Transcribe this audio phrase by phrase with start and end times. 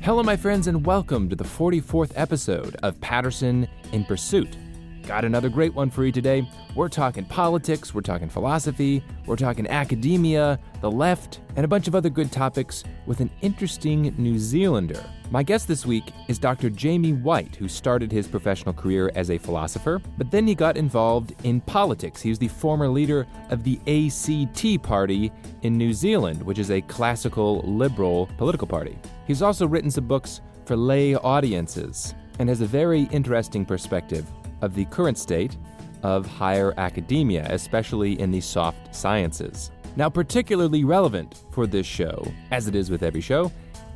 [0.00, 4.56] Hello, my friends, and welcome to the 44th episode of Patterson in Pursuit.
[5.02, 6.48] Got another great one for you today.
[6.74, 11.94] We're talking politics, we're talking philosophy, we're talking academia, the left, and a bunch of
[11.94, 15.04] other good topics with an interesting New Zealander.
[15.30, 16.70] My guest this week is Dr.
[16.70, 21.34] Jamie Whyte, who started his professional career as a philosopher, but then he got involved
[21.44, 22.22] in politics.
[22.22, 26.80] He was the former leader of the ACT Party in New Zealand, which is a
[26.82, 28.96] classical liberal political party.
[29.28, 34.26] He's also written some books for lay audiences and has a very interesting perspective
[34.62, 35.56] of the current state
[36.02, 39.70] of higher academia, especially in the soft sciences.
[39.96, 43.52] Now, particularly relevant for this show, as it is with every show,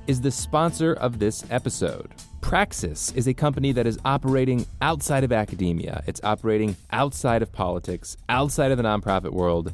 [0.06, 2.10] is the sponsor of this episode.
[2.42, 6.02] Praxis is a company that is operating outside of academia.
[6.06, 9.72] It's operating outside of politics, outside of the nonprofit world,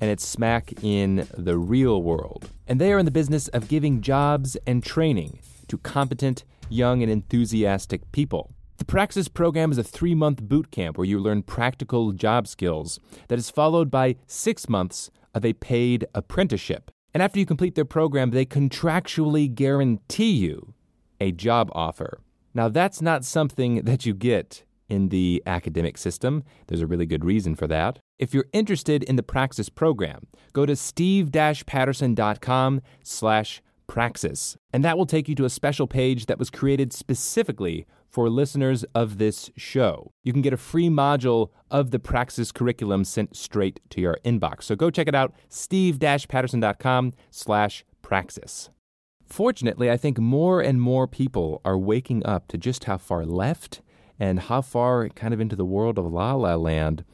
[0.00, 2.50] and it's smack in the real world.
[2.66, 7.10] And they are in the business of giving jobs and training to competent, young, and
[7.10, 8.52] enthusiastic people.
[8.78, 13.00] The Praxis program is a three month boot camp where you learn practical job skills
[13.28, 16.90] that is followed by six months of a paid apprenticeship.
[17.14, 20.74] And after you complete their program, they contractually guarantee you
[21.18, 22.20] a job offer.
[22.52, 26.44] Now, that's not something that you get in the academic system.
[26.66, 27.98] There's a really good reason for that.
[28.18, 35.04] If you're interested in the Praxis program, go to steve-patterson.com slash praxis, and that will
[35.04, 40.12] take you to a special page that was created specifically for listeners of this show.
[40.24, 44.62] You can get a free module of the Praxis curriculum sent straight to your inbox.
[44.62, 48.70] So go check it out, steve-patterson.com slash praxis.
[49.26, 53.82] Fortunately, I think more and more people are waking up to just how far left
[54.18, 57.04] and how far kind of into the world of la la land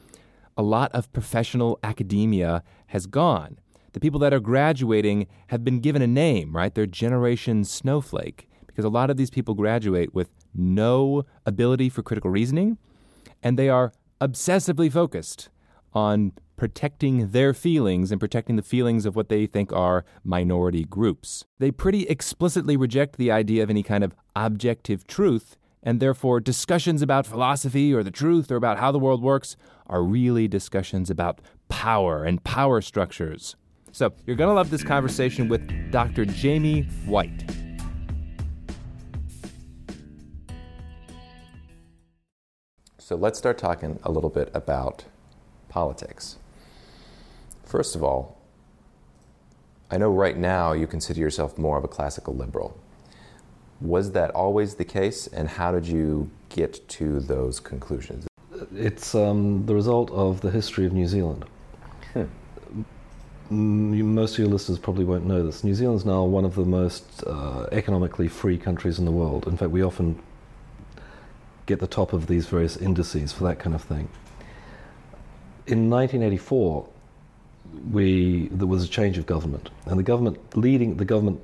[0.57, 3.59] a lot of professional academia has gone.
[3.93, 6.73] The people that are graduating have been given a name, right?
[6.73, 12.31] They're Generation Snowflake, because a lot of these people graduate with no ability for critical
[12.31, 12.77] reasoning,
[13.41, 15.49] and they are obsessively focused
[15.93, 21.45] on protecting their feelings and protecting the feelings of what they think are minority groups.
[21.59, 27.01] They pretty explicitly reject the idea of any kind of objective truth, and therefore discussions
[27.01, 29.57] about philosophy or the truth or about how the world works
[29.87, 31.39] are really discussions about
[31.69, 33.55] power and power structures.
[33.91, 36.25] So, you're going to love this conversation with Dr.
[36.25, 37.43] Jamie Whyte.
[42.97, 45.05] So, let's start talking a little bit about
[45.69, 46.37] politics.
[47.65, 48.37] First of all,
[49.91, 52.75] I know right now you consider yourself more of a classical liberal.
[53.81, 58.25] Was that always the case, and how did you get to those conclusions?
[58.75, 61.45] It's um, the result of the history of New Zealand.
[62.13, 62.25] Hmm.
[63.49, 65.63] Most of your listeners probably won't know this.
[65.63, 69.47] New Zealand is now one of the most uh, economically free countries in the world.
[69.47, 70.19] In fact, we often
[71.65, 74.09] get the top of these various indices for that kind of thing.
[75.67, 76.87] In 1984,
[77.91, 81.41] we there was a change of government, and the government leading the government,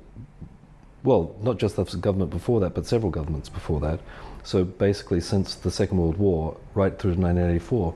[1.02, 4.00] well, not just the government before that, but several governments before that.
[4.42, 7.94] So basically, since the Second World War, right through to 1984,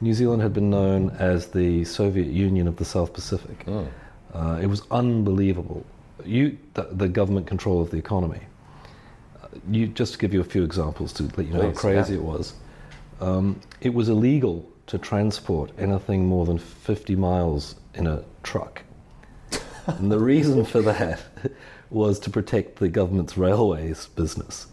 [0.00, 3.64] New Zealand had been known as the Soviet Union of the South Pacific.
[3.68, 3.86] Oh.
[4.34, 5.84] Uh, it was unbelievable.
[6.24, 8.40] You, the, the, government control of the economy.
[9.42, 11.80] Uh, you just to give you a few examples to let you know Please, how
[11.80, 12.20] crazy yeah.
[12.20, 12.54] it was.
[13.20, 18.82] Um, it was illegal to transport anything more than 50 miles in a truck.
[19.86, 21.20] and the reason for that
[21.90, 24.66] was to protect the government's railways business.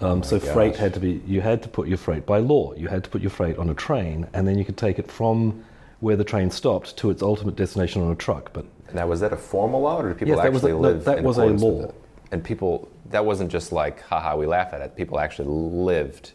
[0.00, 0.52] Um, oh so gosh.
[0.52, 3.10] freight had to be, you had to put your freight by law, you had to
[3.10, 5.64] put your freight on a train and then you could take it from
[6.00, 8.52] where the train stopped to its ultimate destination on a truck.
[8.52, 10.94] But Now, was that a formal law or did people yes, actually that was a,
[10.94, 11.94] live That was a law.
[12.32, 14.96] And people, that wasn't just like, haha, we laugh at it.
[14.96, 16.32] People actually lived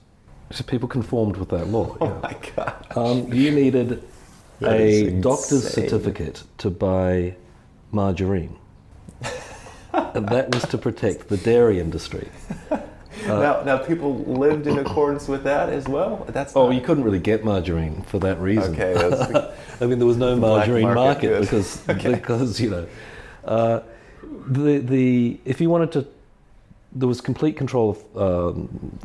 [0.52, 1.98] so people conformed with that law.
[2.02, 2.20] Oh yeah.
[2.22, 2.86] my god!
[2.96, 4.04] Um, you needed
[4.62, 7.36] a doctor's certificate to buy
[7.92, 8.58] margarine,
[9.94, 12.30] and that was to protect the dairy industry.
[13.26, 16.26] Uh, now, now, people lived in accordance with that as well.
[16.30, 18.74] That's oh, you couldn't really get margarine for that reason.
[18.74, 22.16] Okay, I mean, there was no margarine market, market because okay.
[22.16, 22.88] because you know,
[23.44, 23.82] uh,
[24.48, 26.08] the the if you wanted to,
[26.94, 29.00] there was complete control of um,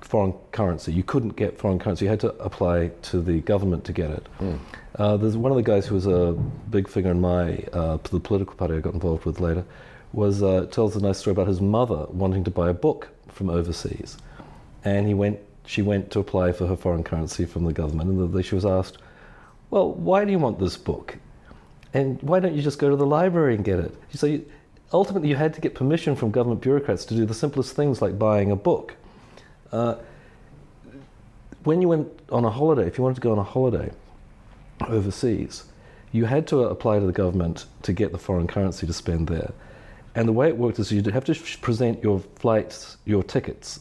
[0.00, 0.92] foreign currency.
[0.92, 2.04] You couldn't get foreign currency.
[2.04, 4.26] You had to apply to the government to get it.
[4.40, 4.58] Mm.
[4.94, 6.32] Uh, there's one of the guys who was a
[6.70, 9.64] big figure in my uh, the political party I got involved with later.
[10.12, 13.50] Was uh, tells a nice story about his mother wanting to buy a book from
[13.50, 14.16] overseas,
[14.84, 15.38] and he went.
[15.66, 18.64] She went to apply for her foreign currency from the government, and the, she was
[18.64, 18.98] asked,
[19.70, 21.18] "Well, why do you want this book?
[21.92, 24.46] And why don't you just go to the library and get it?" So said,
[24.92, 28.18] ultimately, you had to get permission from government bureaucrats to do the simplest things like
[28.18, 28.94] buying a book.
[29.72, 29.96] Uh,
[31.64, 33.90] when you went on a holiday, if you wanted to go on a holiday
[34.86, 35.64] overseas,
[36.12, 39.52] you had to apply to the government to get the foreign currency to spend there.
[40.14, 43.80] And the way it worked is you'd have to present your flights, your tickets,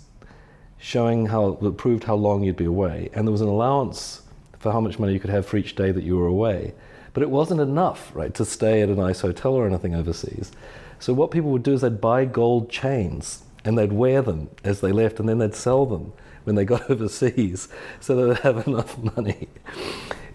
[0.78, 3.10] showing how that proved how long you'd be away.
[3.14, 4.22] And there was an allowance
[4.60, 6.74] for how much money you could have for each day that you were away.
[7.14, 10.52] But it wasn't enough, right, to stay at a nice hotel or anything overseas.
[11.00, 14.82] So what people would do is they'd buy gold chains and they'd wear them as
[14.82, 16.14] they left, and then they'd sell them
[16.44, 17.68] when they got overseas,
[18.00, 19.50] so they'd have enough money.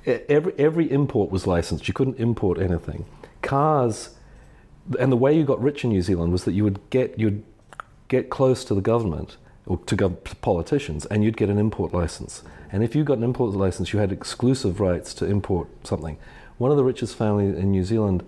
[0.05, 1.89] Every every import was licensed.
[1.89, 3.07] You couldn't import anything.
[3.41, 4.11] Cars,
[4.99, 7.43] and the way you got rich in New Zealand was that you would get you'd
[8.09, 9.37] get close to the government
[9.67, 12.43] or to gov- politicians, and you'd get an import license.
[12.71, 16.19] And if you got an import license, you had exclusive rights to import something.
[16.59, 18.25] One of the richest families in New Zealand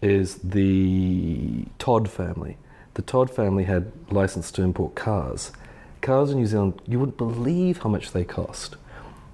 [0.00, 2.56] is the Todd family.
[2.94, 5.52] The Todd family had license to import cars.
[6.00, 8.76] Cars in New Zealand, you wouldn't believe how much they cost.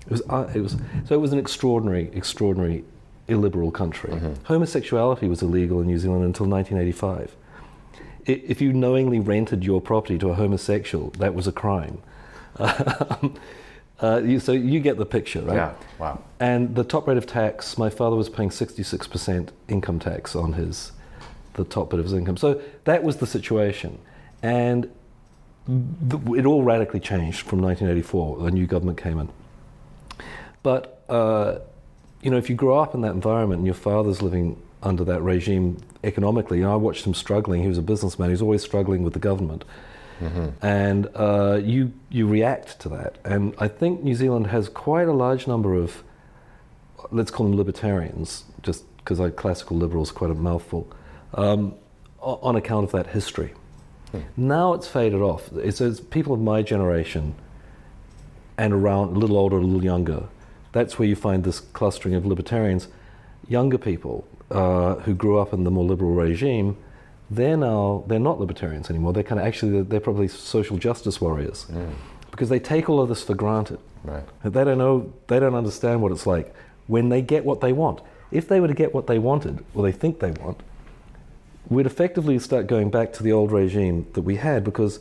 [0.07, 0.77] It was, uh, it was
[1.07, 2.85] so it was an extraordinary, extraordinary
[3.29, 4.13] illiberal country.
[4.13, 4.45] Mm-hmm.
[4.45, 7.37] Homosexuality was illegal in New Zealand until 1985.
[8.27, 12.01] If you knowingly rented your property to a homosexual, that was a crime.
[14.01, 15.55] Uh, you, so you get the picture, right?
[15.55, 15.75] Yeah.
[15.99, 16.23] Wow.
[16.41, 20.93] And the top rate of tax, my father was paying 66% income tax on his,
[21.55, 22.37] the top bit of his income.
[22.37, 23.99] So that was the situation,
[24.43, 24.91] and
[25.69, 28.43] it all radically changed from 1984.
[28.43, 29.29] The new government came in.
[30.63, 31.61] But uh,
[32.25, 35.21] you know, if you grow up in that environment and your father's living under that
[35.21, 37.61] regime economically, you know, I watched him struggling.
[37.61, 38.31] He was a businessman.
[38.31, 39.65] He was always struggling with the government.
[40.21, 40.49] Mm-hmm.
[40.65, 43.19] And uh, you you react to that.
[43.25, 46.03] And I think New Zealand has quite a large number of,
[47.11, 50.91] let's call them libertarians, just because classical liberal is quite a mouthful,
[51.35, 51.75] um,
[52.21, 53.53] on account of that history.
[54.13, 54.21] Hmm.
[54.39, 55.53] Now it's faded off.
[55.53, 57.35] It's, it's, people of my generation
[58.57, 60.29] and around a little older, a little younger.
[60.75, 62.89] That's where you find this clustering of libertarians.
[63.49, 66.77] Younger people uh, who grew up in the more liberal regime
[67.31, 69.13] they're now they're not libertarians anymore.
[69.13, 71.93] They're kind of actually they're probably social justice warriors mm.
[72.31, 73.79] because they take all of this for granted.
[74.05, 74.25] Right.
[74.45, 76.55] They don't know they don't understand what it's like
[76.87, 78.01] when they get what they want.
[78.31, 80.63] If they were to get what they wanted, or they think they want,
[81.69, 85.01] we'd effectively start going back to the old regime that we had because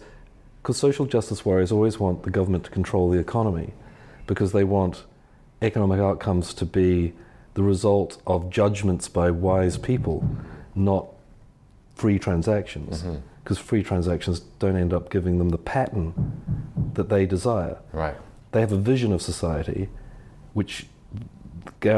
[0.62, 3.74] because social justice warriors always want the government to control the economy
[4.28, 5.04] because they want
[5.64, 7.14] economic outcomes to be
[7.54, 10.28] the result of judgments by wise people,
[10.76, 11.08] not
[11.96, 13.04] free transactions
[13.44, 13.68] because mm-hmm.
[13.68, 16.14] free transactions don't end up giving them the pattern
[16.94, 17.78] that they desire.
[17.92, 18.16] Right.
[18.52, 19.90] They have a vision of society
[20.54, 20.86] which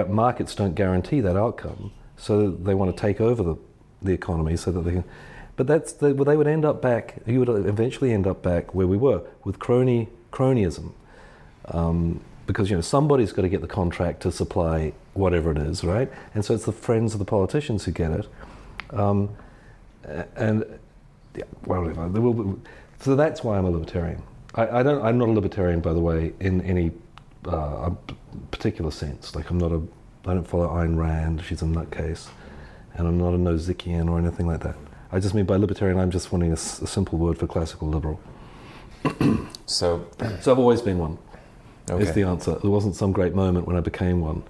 [0.08, 3.56] markets don't guarantee that outcome, so they want to take over the,
[4.02, 5.04] the economy so that they can.
[5.56, 7.16] But that's the, well, they would end up back.
[7.26, 10.92] You would eventually end up back where we were with crony cronyism,
[11.66, 15.84] um, because you know somebody's got to get the contract to supply whatever it is,
[15.84, 16.12] right?
[16.34, 18.28] And so it's the friends of the politicians who get it.
[18.92, 19.30] Um,
[20.36, 20.64] and
[21.36, 22.60] yeah, well,
[23.00, 24.22] so that's why I'm a libertarian.
[24.54, 25.04] I, I, don't.
[25.04, 26.92] I'm not a libertarian, by the way, in any
[27.46, 27.92] uh,
[28.52, 29.36] particular sense.
[29.36, 29.82] Like I'm not a.
[30.28, 31.44] I don't follow Ayn Rand.
[31.44, 32.30] She's a nutcase,
[32.94, 34.76] and I'm not a Nozickian or anything like that.
[35.12, 38.20] I just mean by libertarian, I'm just wanting a, a simple word for classical liberal.
[39.66, 40.08] so,
[40.42, 41.18] so I've always been one.
[41.90, 42.04] Okay.
[42.04, 42.56] Is the answer.
[42.56, 44.44] There wasn't some great moment when I became one.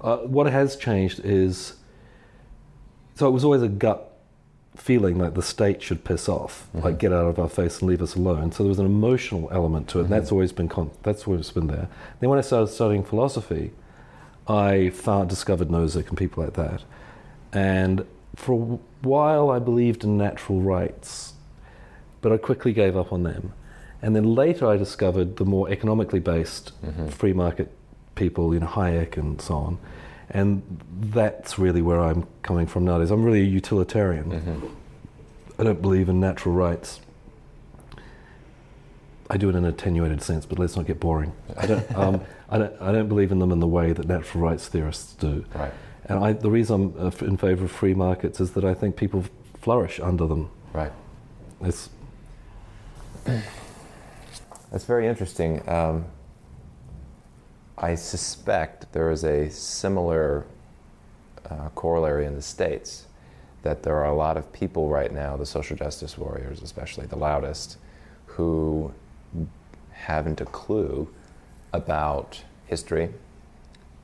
[0.00, 1.74] Uh, what has changed is.
[3.14, 4.12] So it was always a gut
[4.74, 6.86] feeling like the state should piss off, mm-hmm.
[6.86, 8.50] like get out of our face and leave us alone.
[8.52, 10.12] So there was an emotional element to it, mm-hmm.
[10.12, 11.88] and that's always been con- that's always been there.
[12.20, 13.72] Then when I started studying philosophy,
[14.48, 16.82] I found discovered Nozick and people like that,
[17.52, 21.34] and for a while I believed in natural rights,
[22.22, 23.52] but I quickly gave up on them.
[24.02, 27.08] And then later I discovered the more economically based mm-hmm.
[27.08, 27.72] free market
[28.16, 29.78] people, you know, Hayek and so on
[30.32, 30.62] and
[30.98, 33.10] that's really where I'm coming from nowadays.
[33.10, 34.30] I'm really a utilitarian.
[34.30, 34.66] Mm-hmm.
[35.58, 37.00] I don't believe in natural rights.
[39.28, 41.32] I do it in an attenuated sense, but let's not get boring.
[41.56, 44.42] I don't, um, I don't, I don't believe in them in the way that natural
[44.42, 45.44] rights theorists do.
[45.54, 45.72] Right.
[46.06, 48.96] And I, the reason I'm uh, in favour of free markets is that I think
[48.96, 49.24] people
[49.60, 50.50] flourish under them.
[50.72, 50.92] Right.
[51.60, 51.90] It's
[54.72, 55.68] That's very interesting.
[55.68, 56.06] Um,
[57.76, 60.46] I suspect there is a similar
[61.50, 63.04] uh, corollary in the States
[63.64, 67.16] that there are a lot of people right now, the social justice warriors, especially the
[67.16, 67.76] loudest,
[68.24, 68.94] who
[69.90, 71.06] haven't a clue
[71.74, 73.10] about history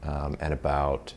[0.02, 1.14] um, and about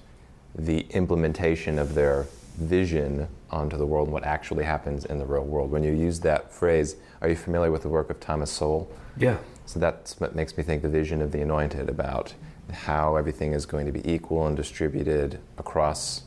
[0.55, 5.43] the implementation of their vision onto the world and what actually happens in the real
[5.43, 5.72] world.
[5.72, 8.91] When you use that phrase, are you familiar with the work of Thomas Sowell?
[9.17, 9.38] Yeah.
[9.65, 12.34] So that's what makes me think the vision of the anointed about
[12.72, 16.24] how everything is going to be equal and distributed across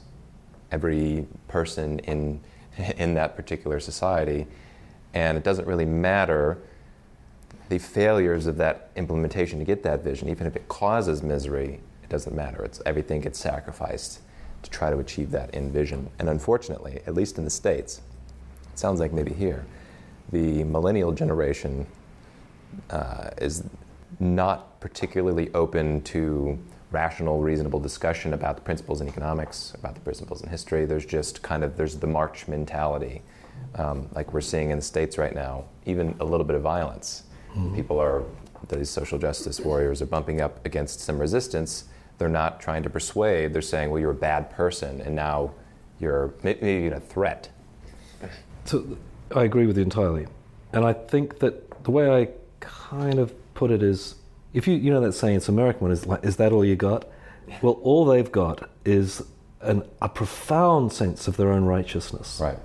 [0.71, 2.41] every person in
[2.97, 4.47] in that particular society.
[5.15, 6.59] And it doesn't really matter
[7.69, 12.09] the failures of that implementation to get that vision, even if it causes misery, it
[12.11, 12.63] doesn't matter.
[12.65, 14.21] It's everything gets sacrificed
[14.65, 16.11] to try to achieve that in vision.
[16.19, 18.01] And unfortunately, at least in the States,
[18.73, 19.65] it sounds like maybe here,
[20.33, 21.87] the millennial generation
[22.91, 23.65] uh, is
[24.19, 26.59] not particularly open to
[26.91, 30.87] rational, reasonable discussion about the principles in economics, about the principles in history.
[30.87, 33.23] There's just kind of there's the march mentality,
[33.77, 35.65] um, like we're seeing in the states right now.
[35.87, 37.25] Even a little bit of violence.
[37.51, 37.75] Mm-hmm.
[37.75, 38.25] People are
[38.69, 41.85] these social justice warriors are bumping up against some resistance.
[42.19, 43.53] They're not trying to persuade.
[43.53, 45.53] They're saying, "Well, you're a bad person, and now
[45.99, 47.49] you're maybe a threat."
[48.65, 48.97] So
[49.35, 50.27] I agree with you entirely,
[50.73, 52.29] and I think that the way I
[52.61, 54.17] kind of put it is
[54.53, 56.77] if you you know that saying it's American one is like is that all you
[56.77, 57.05] got?
[57.61, 59.23] Well, all they've got is
[59.61, 62.39] an, a profound sense of their own righteousness.
[62.41, 62.59] Right.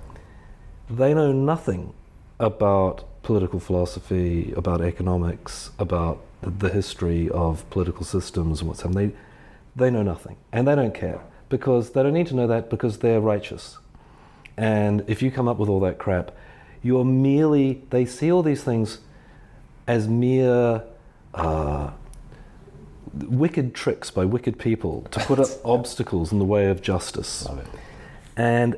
[0.88, 1.92] They know nothing
[2.38, 9.10] about political philosophy, about economics, about the, the history of political systems and what's happening.
[9.10, 9.16] They,
[9.76, 12.98] they know nothing, and they don't care because they don't need to know that because
[12.98, 13.78] they're righteous.
[14.56, 16.32] And if you come up with all that crap,
[16.82, 18.98] you're merely they see all these things
[19.86, 20.82] as mere
[21.34, 21.90] uh,
[23.12, 27.46] wicked tricks by wicked people to put up obstacles in the way of justice.
[28.36, 28.76] And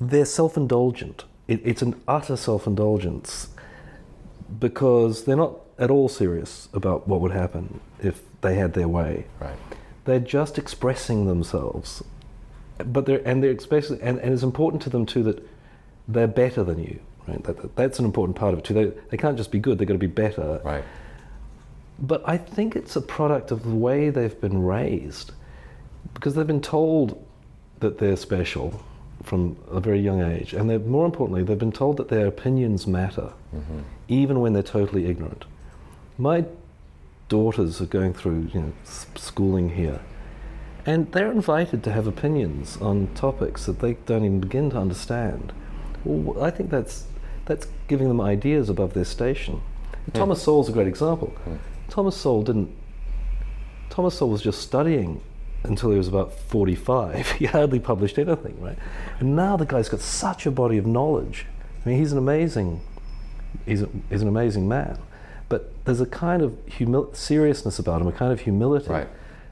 [0.00, 1.24] they're self indulgent.
[1.48, 3.48] It, it's an utter self indulgence
[4.60, 9.26] because they're not at all serious about what would happen if they had their way.
[9.40, 9.56] Right.
[10.04, 12.02] They're just expressing themselves.
[12.78, 15.48] But they're, and they're expressing, and, and it's important to them too that
[16.08, 16.98] they're better than you.
[17.26, 17.42] Right?
[17.44, 18.74] That, that's an important part of it too.
[18.74, 20.60] They, they can't just be good; they've got to be better.
[20.64, 20.84] Right.
[21.98, 25.32] But I think it's a product of the way they've been raised,
[26.12, 27.24] because they've been told
[27.78, 28.82] that they're special
[29.22, 33.32] from a very young age, and more importantly, they've been told that their opinions matter,
[33.54, 33.80] mm-hmm.
[34.08, 35.44] even when they're totally ignorant.
[36.18, 36.44] My
[37.34, 40.00] daughters are going through you know, schooling here,
[40.86, 45.52] and they're invited to have opinions on topics that they don't even begin to understand.
[46.04, 47.08] Well, I think that's
[47.46, 49.60] that's giving them ideas above their station.
[50.10, 50.14] Mm.
[50.14, 51.34] Thomas Sowell's a great example.
[51.44, 51.58] Mm.
[51.88, 52.70] Thomas Sowell didn't.
[53.90, 55.20] Thomas Sowell was just studying
[55.64, 57.30] until he was about 45.
[57.38, 58.78] He hardly published anything, right?
[59.18, 61.46] And now the guy's got such a body of knowledge.
[61.84, 62.80] I mean, he's an amazing,
[63.66, 64.98] he's, a, he's an amazing man.
[65.48, 68.90] But there's a kind of humil- seriousness about him, a kind of humility.
[68.90, 69.08] Right.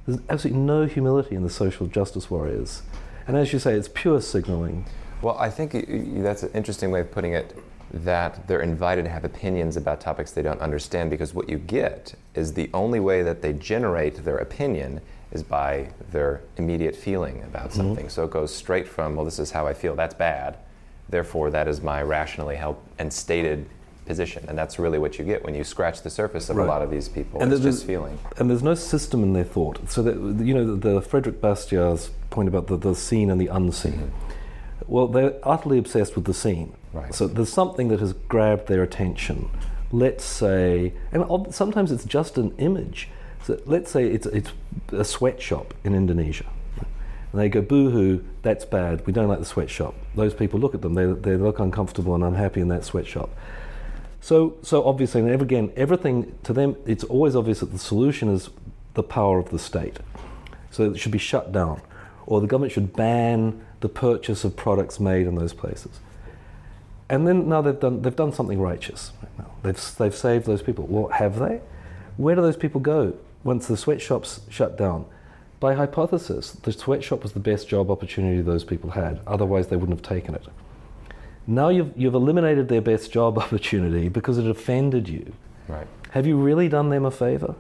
[0.07, 2.83] There's absolutely no humility in the social justice warriors.
[3.27, 4.87] And as you say, it's pure signaling.
[5.21, 5.73] Well, I think
[6.23, 7.57] that's an interesting way of putting it
[7.93, 12.15] that they're invited to have opinions about topics they don't understand because what you get
[12.35, 17.69] is the only way that they generate their opinion is by their immediate feeling about
[17.69, 17.77] mm-hmm.
[17.77, 18.09] something.
[18.09, 20.57] So it goes straight from, well, this is how I feel, that's bad,
[21.09, 23.69] therefore that is my rationally held and stated
[24.05, 24.45] position.
[24.49, 26.65] And that's really what you get when you scratch the surface of right.
[26.65, 27.41] a lot of these people.
[27.41, 28.19] And it's just feeling.
[28.39, 29.91] And there's no system in their thought.
[29.91, 33.49] So that, you know, the, the Frederick Bastiat's point about the, the seen and the
[33.49, 33.93] unseen.
[33.93, 34.85] Mm-hmm.
[34.89, 36.75] Well, they're utterly obsessed with the seen.
[36.93, 37.15] Right.
[37.15, 39.51] So there's something that has grabbed their attention.
[39.91, 43.09] Let's say, and sometimes it's just an image.
[43.45, 44.51] So let's say it's, it's
[44.91, 46.47] a sweatshop in Indonesia.
[47.33, 49.95] And they go, boo hoo, that's bad, we don't like the sweatshop.
[50.15, 53.31] Those people look at them, they, they look uncomfortable and unhappy in that sweatshop.
[54.23, 58.51] So, so obviously, and again, everything to them, it's always obvious that the solution is
[58.95, 59.99] the power of the state.
[60.71, 61.83] So it should be shut down.
[62.27, 65.99] Or the government should ban the purchase of products made in those places.
[67.11, 69.11] And then now they've done, they've done something righteous.
[69.65, 70.87] They've, they've saved those people.
[70.87, 71.61] Well, have they?
[72.17, 75.05] Where do those people go once the sweatshops shut down?
[75.59, 79.21] By hypothesis, the sweatshop was the best job opportunity those people had.
[79.27, 80.45] Otherwise, they wouldn't have taken it.
[81.47, 85.33] Now you've, you've eliminated their best job opportunity because it offended you.
[85.69, 85.87] Right.
[86.11, 87.55] Have you really done them a favor?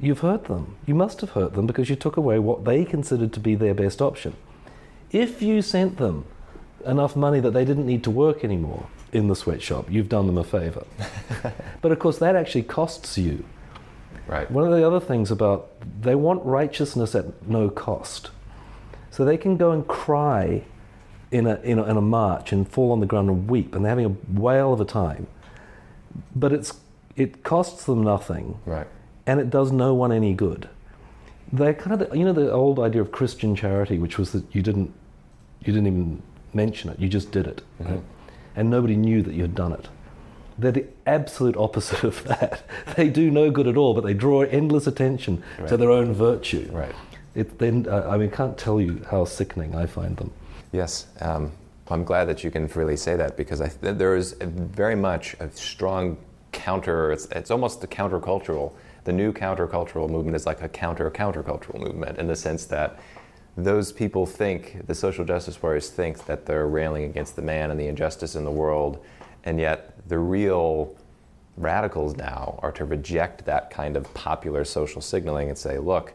[0.00, 0.76] You've hurt them.
[0.86, 3.74] You must have hurt them because you took away what they considered to be their
[3.74, 4.36] best option.
[5.10, 6.24] If you sent them
[6.86, 10.38] enough money that they didn't need to work anymore in the sweatshop, you've done them
[10.38, 10.86] a favor.
[11.82, 13.44] but of course, that actually costs you.
[14.28, 14.48] Right.
[14.50, 18.30] One of the other things about they want righteousness at no cost.
[19.10, 20.62] So they can go and cry
[21.30, 23.84] in a, in a, in a march and fall on the ground and weep, and
[23.84, 25.26] they're having a whale of a time.
[26.34, 26.80] But it's,
[27.16, 28.58] it costs them nothing.
[28.64, 28.86] Right.
[29.26, 30.68] And it does no one any good.
[31.52, 34.44] They're kind of, the, you know, the old idea of Christian charity, which was that
[34.54, 34.92] you didn't,
[35.60, 36.22] you didn't even
[36.54, 36.98] mention it.
[36.98, 38.02] You just did it, right?
[38.56, 39.88] and nobody knew that you had done it.
[40.58, 42.62] They're the absolute opposite of that.
[42.96, 46.68] They do no good at all, but they draw endless attention to their own virtue.
[46.72, 46.94] Right.
[47.34, 50.32] It then, uh, I mean, can't tell you how sickening I find them.
[50.72, 51.52] Yes, um,
[51.88, 55.34] I'm glad that you can freely say that because I th- there is very much
[55.40, 56.18] a strong
[56.52, 57.12] counter.
[57.12, 58.72] It's, it's almost the countercultural.
[59.04, 62.98] The new countercultural movement is like a counter countercultural movement in the sense that
[63.56, 67.80] those people think the social justice warriors think that they're railing against the man and
[67.80, 69.02] the injustice in the world,
[69.44, 70.94] and yet the real
[71.56, 76.12] radicals now are to reject that kind of popular social signaling and say, look,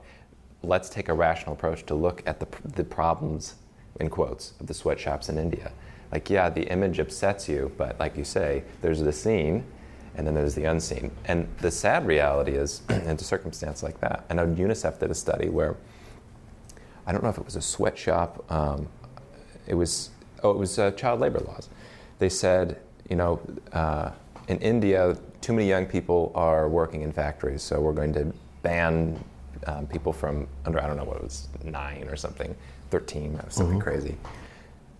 [0.61, 3.55] let's take a rational approach to look at the, the problems,
[3.99, 5.71] in quotes, of the sweatshops in India.
[6.11, 9.63] Like, yeah, the image upsets you, but like you say, there's the seen
[10.15, 11.11] and then there's the unseen.
[11.25, 15.15] And the sad reality is, in a circumstance like that, I know UNICEF did a
[15.15, 15.75] study where
[17.05, 18.87] I don't know if it was a sweatshop, um,
[19.67, 20.11] it was,
[20.43, 21.69] oh, it was uh, child labor laws.
[22.19, 23.41] They said, you know,
[23.73, 24.11] uh,
[24.47, 29.21] in India, too many young people are working in factories, so we're going to ban
[29.67, 32.55] um, people from under, I don't know what it was, nine or something,
[32.93, 34.15] 13, something crazy,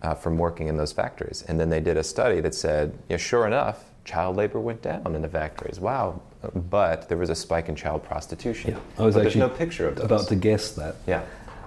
[0.02, 1.44] uh, from working in those factories.
[1.46, 5.14] And then they did a study that said, yeah, sure enough, child labor went down
[5.14, 5.78] in the factories.
[5.78, 6.20] Wow.
[6.56, 8.72] But there was a spike in child prostitution.
[8.72, 8.78] Yeah.
[8.98, 10.06] I was but actually there's no picture of those.
[10.06, 10.96] about to guess that.
[11.06, 11.22] Yeah,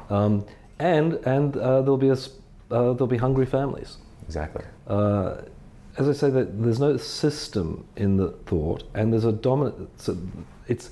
[0.10, 0.46] Um,
[0.80, 2.20] and and uh, there'll be a,
[2.76, 3.98] uh, there'll be hungry families.
[4.26, 4.66] exactly.
[4.86, 5.38] Uh,
[5.98, 9.90] as I say, that there's no system in the thought, and there's a dominant.
[10.00, 10.18] So
[10.68, 10.92] it's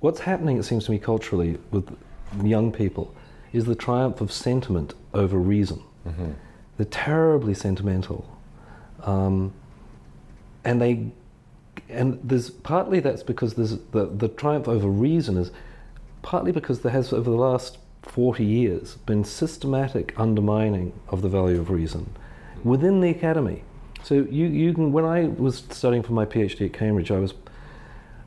[0.00, 0.58] what's happening.
[0.58, 1.86] It seems to me culturally with
[2.42, 3.14] young people
[3.52, 5.82] is the triumph of sentiment over reason.
[6.06, 6.32] Mm-hmm.
[6.76, 8.28] They're terribly sentimental,
[9.02, 9.52] um,
[10.64, 11.10] and they
[11.88, 15.50] and there's partly that's because there's the the triumph over reason is
[16.22, 21.60] partly because there has over the last 40 years been systematic undermining of the value
[21.60, 22.10] of reason
[22.64, 23.62] within the academy.
[24.02, 27.34] So you, you can when I was studying for my PhD at Cambridge, I was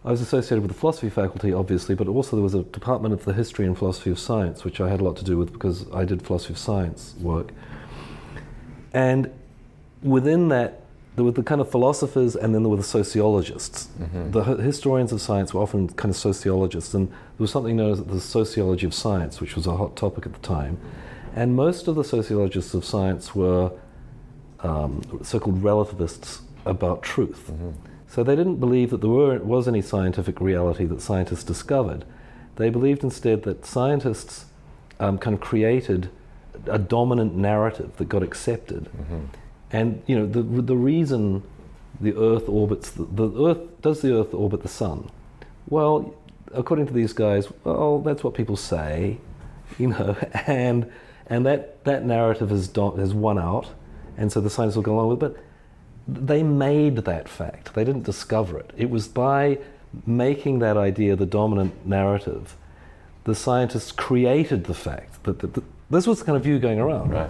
[0.05, 3.25] I was associated with the philosophy faculty, obviously, but also there was a department of
[3.25, 5.91] the history and philosophy of science, which I had a lot to do with because
[5.91, 7.51] I did philosophy of science work.
[8.93, 9.29] And
[10.01, 10.83] within that,
[11.15, 13.89] there were the kind of philosophers, and then there were the sociologists.
[14.31, 18.01] The historians of science were often kind of sociologists, and there was something known as
[18.01, 20.77] the sociology of science, which was a hot topic at the time.
[21.35, 23.71] And most of the sociologists of science were
[24.61, 27.51] um, so-called relativists about truth.
[28.09, 32.05] So they didn't believe that there were, was any scientific reality that scientists discovered.
[32.55, 34.45] They believed instead that scientists
[34.99, 36.09] um, kind of created
[36.65, 38.89] a dominant narrative that got accepted.
[39.71, 41.43] And you know the the reason
[42.01, 45.09] the Earth orbits the, the Earth does the Earth orbit the Sun?
[45.69, 46.15] Well,
[46.51, 49.19] according to these guys, well, that's what people say,
[49.77, 50.17] you know,
[50.47, 50.91] and
[51.27, 53.67] and that that narrative has has won out,
[54.17, 55.33] and so the scientists will go along with it.
[55.33, 55.43] But
[56.13, 57.73] they made that fact.
[57.73, 58.71] They didn't discover it.
[58.77, 59.57] It was by
[60.05, 62.55] making that idea the dominant narrative,
[63.23, 66.79] the scientists created the fact that, that, that this was the kind of view going
[66.79, 67.11] around.
[67.11, 67.29] Right.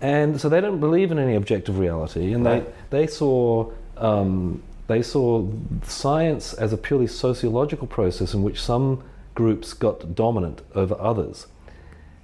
[0.00, 2.64] And so they don't believe in any objective reality, and Right.
[2.90, 5.46] they they saw um, they saw
[5.82, 9.02] science as a purely sociological process in which some
[9.34, 11.46] groups got dominant over others.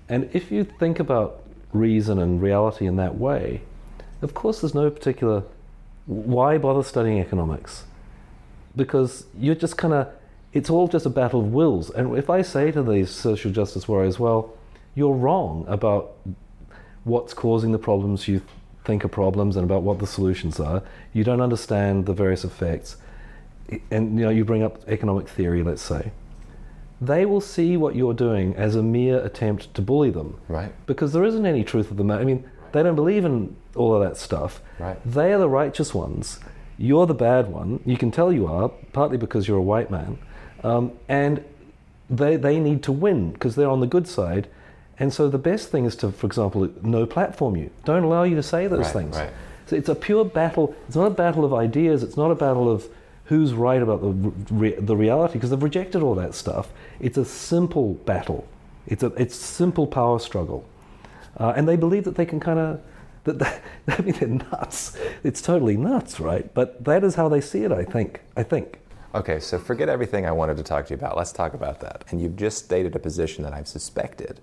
[0.09, 3.61] And if you think about reason and reality in that way,
[4.23, 5.43] of course, there's no particular.
[6.07, 7.85] Why bother studying economics?
[8.75, 10.09] Because you're just kind of.
[10.53, 11.90] It's all just a battle of wills.
[11.90, 14.55] And if I say to these social justice warriors, well,
[14.95, 16.12] you're wrong about
[17.05, 18.40] what's causing the problems you
[18.85, 20.83] think are problems and about what the solutions are.
[21.12, 22.97] You don't understand the various effects,
[23.90, 26.12] and you know you bring up economic theory, let's say.
[27.01, 30.73] They will see what you're doing as a mere attempt to bully them, Right.
[30.87, 32.23] because there isn't any truth of the matter.
[32.23, 32.45] I mean,
[32.77, 34.61] they don't believe in all of that stuff.
[34.79, 34.99] Right.
[35.05, 36.39] They are the righteous ones.
[36.79, 37.81] You're the bad one.
[37.87, 40.19] You can tell you are, partly because you're a white man,
[40.62, 41.43] um, and
[42.11, 44.49] they they need to win because they're on the good side.
[44.99, 47.71] And so the best thing is to, for example, no platform you.
[47.85, 49.17] Don't allow you to say those Right, things.
[49.17, 49.31] right.
[49.67, 50.75] So it's a pure battle.
[50.87, 52.03] It's not a battle of ideas.
[52.03, 52.87] It's not a battle of
[53.25, 54.12] who's right about the
[54.55, 56.69] re- the reality because they've rejected all that stuff.
[57.01, 58.47] It's a simple battle.
[58.87, 60.65] It's a it's simple power struggle,
[61.38, 62.81] uh, and they believe that they can kind of.
[63.25, 64.96] That, that, I mean, they're nuts.
[65.25, 66.53] It's totally nuts, right?
[66.55, 67.72] But that is how they see it.
[67.72, 68.20] I think.
[68.37, 68.81] I think.
[69.14, 71.16] Okay, so forget everything I wanted to talk to you about.
[71.16, 72.05] Let's talk about that.
[72.11, 74.40] And you've just stated a position that I've suspected,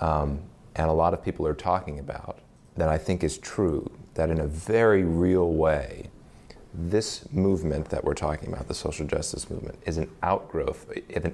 [0.00, 0.42] um,
[0.76, 2.38] and a lot of people are talking about,
[2.76, 6.08] that I think is true, that in a very real way,
[6.72, 10.88] this movement that we're talking about, the social justice movement, is an outgrowth,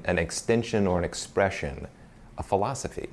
[0.07, 1.87] an extension or an expression
[2.39, 3.09] of philosophy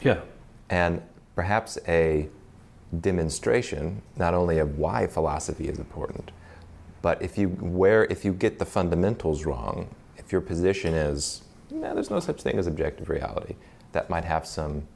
[0.00, 0.20] Yeah.
[0.70, 1.02] And
[1.34, 2.28] perhaps a
[3.00, 6.30] demonstration not only of why philosophy is important,
[7.02, 11.94] but if you where if you get the fundamentals wrong, if your position is nah,
[11.94, 13.54] there's no such thing as objective reality,
[13.92, 14.86] that might have some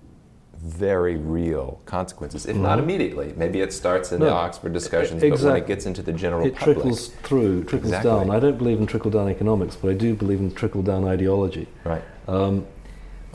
[0.62, 2.82] very real consequences, if not Mhm.
[2.82, 3.32] immediately.
[3.36, 6.54] Maybe it starts in the Oxford discussions, but when it gets into the general It
[6.54, 8.10] public, trickles through, trickles Exactly.
[8.10, 8.30] down.
[8.30, 11.66] I don't believe in trickle down economics, but I do believe in trickle down ideology.
[11.84, 12.02] right?
[12.28, 12.66] Um,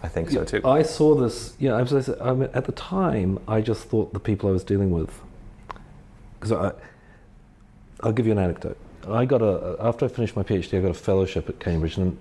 [0.05, 0.61] I think so too.
[0.63, 1.55] I saw this.
[1.57, 4.63] Yeah, I was, I mean, at the time, I just thought the people I was
[4.63, 5.11] dealing with.
[6.35, 6.71] Because I,
[8.01, 8.77] I'll give you an anecdote.
[9.07, 12.17] I got a after I finished my PhD, I got a fellowship at Cambridge, and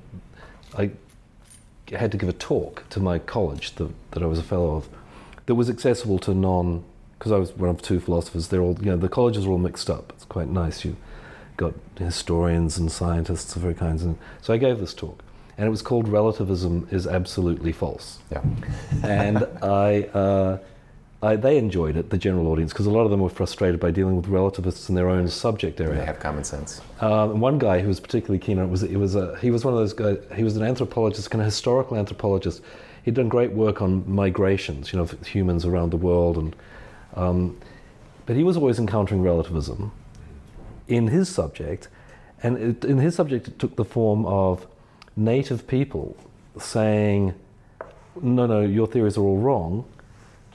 [0.79, 0.93] I
[1.91, 4.89] had to give a talk to my college that, that I was a fellow of,
[5.45, 6.85] that was accessible to non.
[7.19, 8.49] Because I was one of two philosophers.
[8.49, 10.13] They're all, you know, the colleges are all mixed up.
[10.17, 10.85] It's quite nice.
[10.85, 10.97] You
[11.57, 15.23] got historians and scientists of every kinds, and so I gave this talk,
[15.57, 18.43] and it was called "Relativism is Absolutely False." yeah.
[19.03, 20.59] and I, uh,
[21.23, 23.91] I, they enjoyed it, the general audience, because a lot of them were frustrated by
[23.91, 26.01] dealing with relativists in their own subject area.
[26.01, 26.81] They have common sense.
[27.01, 29.65] Um, one guy who was particularly keen on it was it was a, he was
[29.65, 30.19] one of those guys.
[30.35, 32.63] He was an anthropologist, kind of historical anthropologist.
[33.05, 36.57] He'd done great work on migrations, you know, of humans around the world, and
[37.15, 37.59] um,
[38.27, 39.93] but he was always encountering relativism
[40.89, 41.89] in his subject,
[42.43, 44.67] and it, in his subject it took the form of
[45.17, 46.17] native people
[46.59, 47.35] saying,
[48.21, 49.85] "No, no, your theories are all wrong."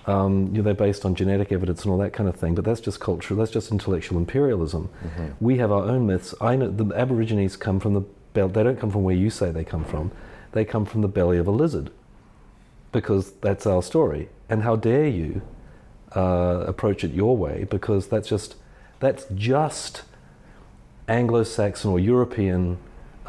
[0.05, 2.65] Um, you know, they're based on genetic evidence and all that kind of thing, but
[2.65, 3.35] that's just culture.
[3.35, 4.89] That's just intellectual imperialism.
[5.39, 6.33] We have our own myths.
[6.41, 8.01] I know the Aborigines come from the
[8.33, 10.11] bel- they don't come from where you say they come from.
[10.53, 11.91] They come from the belly of a lizard,
[12.91, 14.29] because that's our story.
[14.49, 15.41] And how dare you
[16.15, 17.67] uh, approach it your way?
[17.69, 18.55] Because that's just
[18.99, 20.03] that's just
[21.07, 22.77] Anglo-Saxon or European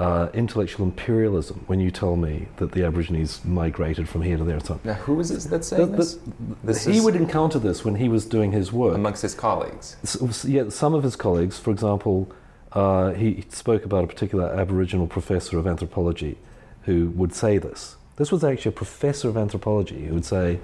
[0.00, 1.62] uh, intellectual imperialism.
[1.66, 4.80] When you tell me that the Aborigines migrated from here to there and so on.
[4.84, 6.18] Now, who is this that's saying The- this?
[6.64, 8.94] This he would encounter this when he was doing his work.
[8.94, 9.96] amongst his colleagues.
[10.02, 12.28] S- s- yeah, some of his colleagues, for example,
[12.72, 16.38] uh, he spoke about a particular Aboriginal professor of anthropology
[16.84, 17.96] who would say this.
[18.16, 20.60] This was actually a professor of anthropology who would say,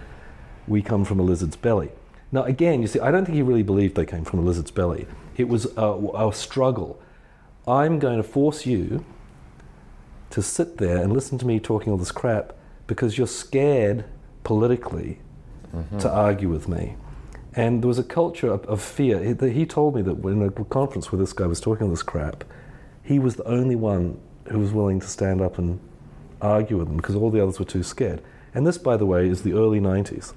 [0.66, 1.90] We come from a lizard's belly.
[2.32, 4.70] Now, again, you see, I don't think he really believed they came from a lizard's
[4.70, 5.06] belly.
[5.36, 5.88] It was a,
[6.28, 6.98] a struggle.
[7.68, 9.04] I'm going to force you
[10.30, 12.52] to sit there and listen to me talking all this crap
[12.86, 14.04] because you're scared
[14.44, 15.20] politically
[15.98, 16.96] to argue with me.
[17.54, 19.22] And there was a culture of, of fear.
[19.22, 22.02] He, he told me that in a conference where this guy was talking all this
[22.02, 22.44] crap,
[23.02, 25.80] he was the only one who was willing to stand up and
[26.40, 28.22] argue with them because all the others were too scared.
[28.54, 30.32] And this, by the way, is the early 90s.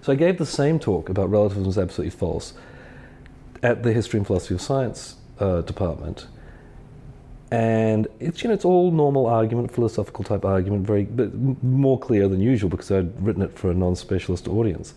[0.00, 2.54] So I gave the same talk about relativism is absolutely false
[3.62, 6.26] at the History and Philosophy of Science uh, department.
[7.52, 12.26] And it's you know it's all normal argument, philosophical type argument, very but more clear
[12.26, 14.94] than usual because I'd written it for a non-specialist audience,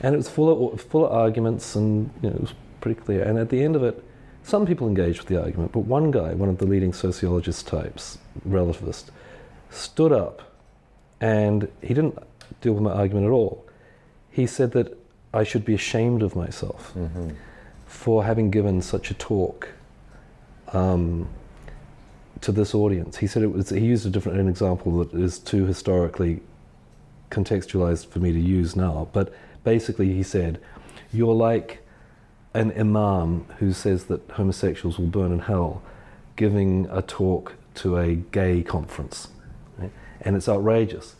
[0.00, 3.22] and it was full of full of arguments and you know it was pretty clear.
[3.22, 4.02] And at the end of it,
[4.42, 8.18] some people engaged with the argument, but one guy, one of the leading sociologist types,
[8.44, 9.10] relativist,
[9.70, 10.42] stood up,
[11.20, 12.18] and he didn't
[12.60, 13.64] deal with my argument at all.
[14.32, 14.98] He said that
[15.32, 17.30] I should be ashamed of myself Mm-hmm.
[17.86, 19.68] for having given such a talk
[20.72, 21.28] um,
[22.42, 23.16] to this audience.
[23.16, 23.70] He said it was.
[23.70, 26.40] He used a different an example that is too historically
[27.30, 29.08] contextualized for me to use now.
[29.12, 29.32] But
[29.64, 30.60] basically, he said,
[31.12, 31.84] "You're like
[32.54, 35.82] an imam who says that homosexuals will burn in hell,
[36.36, 39.28] giving a talk to a gay conference,
[39.78, 39.90] right?
[40.20, 41.16] and it's outrageous."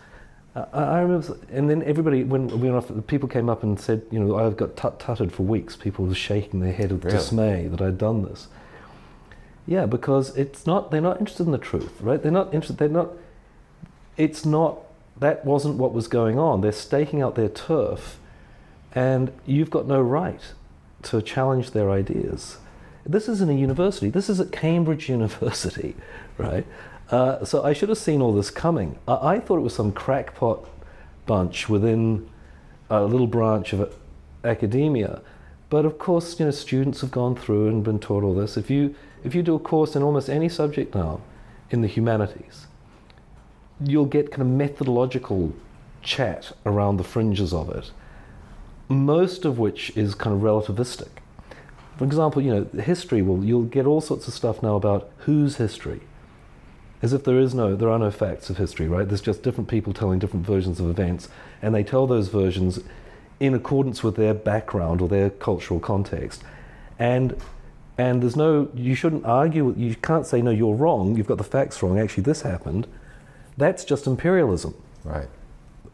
[0.55, 4.03] I, I remember, and then everybody, when we went off, people came up and said,
[4.11, 5.77] you know, I've got tut tutted for weeks.
[5.77, 7.17] People were shaking their head with Really?
[7.17, 8.49] dismay that I'd done this.
[9.67, 12.23] Yeah, because it's not, they're not interested in the truth, right?
[12.23, 13.11] They're not interested, they're not,
[14.17, 14.79] it's not,
[15.19, 16.61] that wasn't what was going on.
[16.63, 18.19] They're staking out their turf,
[18.95, 20.41] and you've got no right
[21.03, 22.59] to challenge their ideas.
[23.05, 25.95] This isn't a university, this is at Cambridge University,
[26.39, 26.67] right?
[27.11, 28.99] Uh, so I should have seen all this coming.
[29.07, 30.69] I, I thought it was some crackpot
[31.27, 32.29] bunch within
[32.91, 33.95] a little branch of
[34.45, 35.23] academia.
[35.71, 38.57] But of course, you know, students have gone through and been taught all this.
[38.57, 41.21] If you if you do a course in almost any subject now
[41.71, 42.67] in the humanities,
[43.81, 45.53] you'll get kind of methodological
[46.03, 47.91] chat around the fringes of it,
[48.89, 51.09] most of which is kind of relativistic.
[51.97, 55.57] For example, you know, history will you'll get all sorts of stuff now about whose
[55.57, 56.01] history.
[57.01, 59.07] As if there is no there are no facts of history, right?
[59.07, 61.29] There's just different people telling different versions of events,
[61.61, 62.81] and they tell those versions
[63.41, 66.45] in accordance with their background or their cultural context.
[66.99, 67.37] And
[67.99, 71.45] and there's no you shouldn't argue you can't say no you're wrong, you've got the
[71.45, 72.87] facts wrong, actually this happened.
[73.57, 74.75] That's just imperialism.
[75.05, 75.29] Right.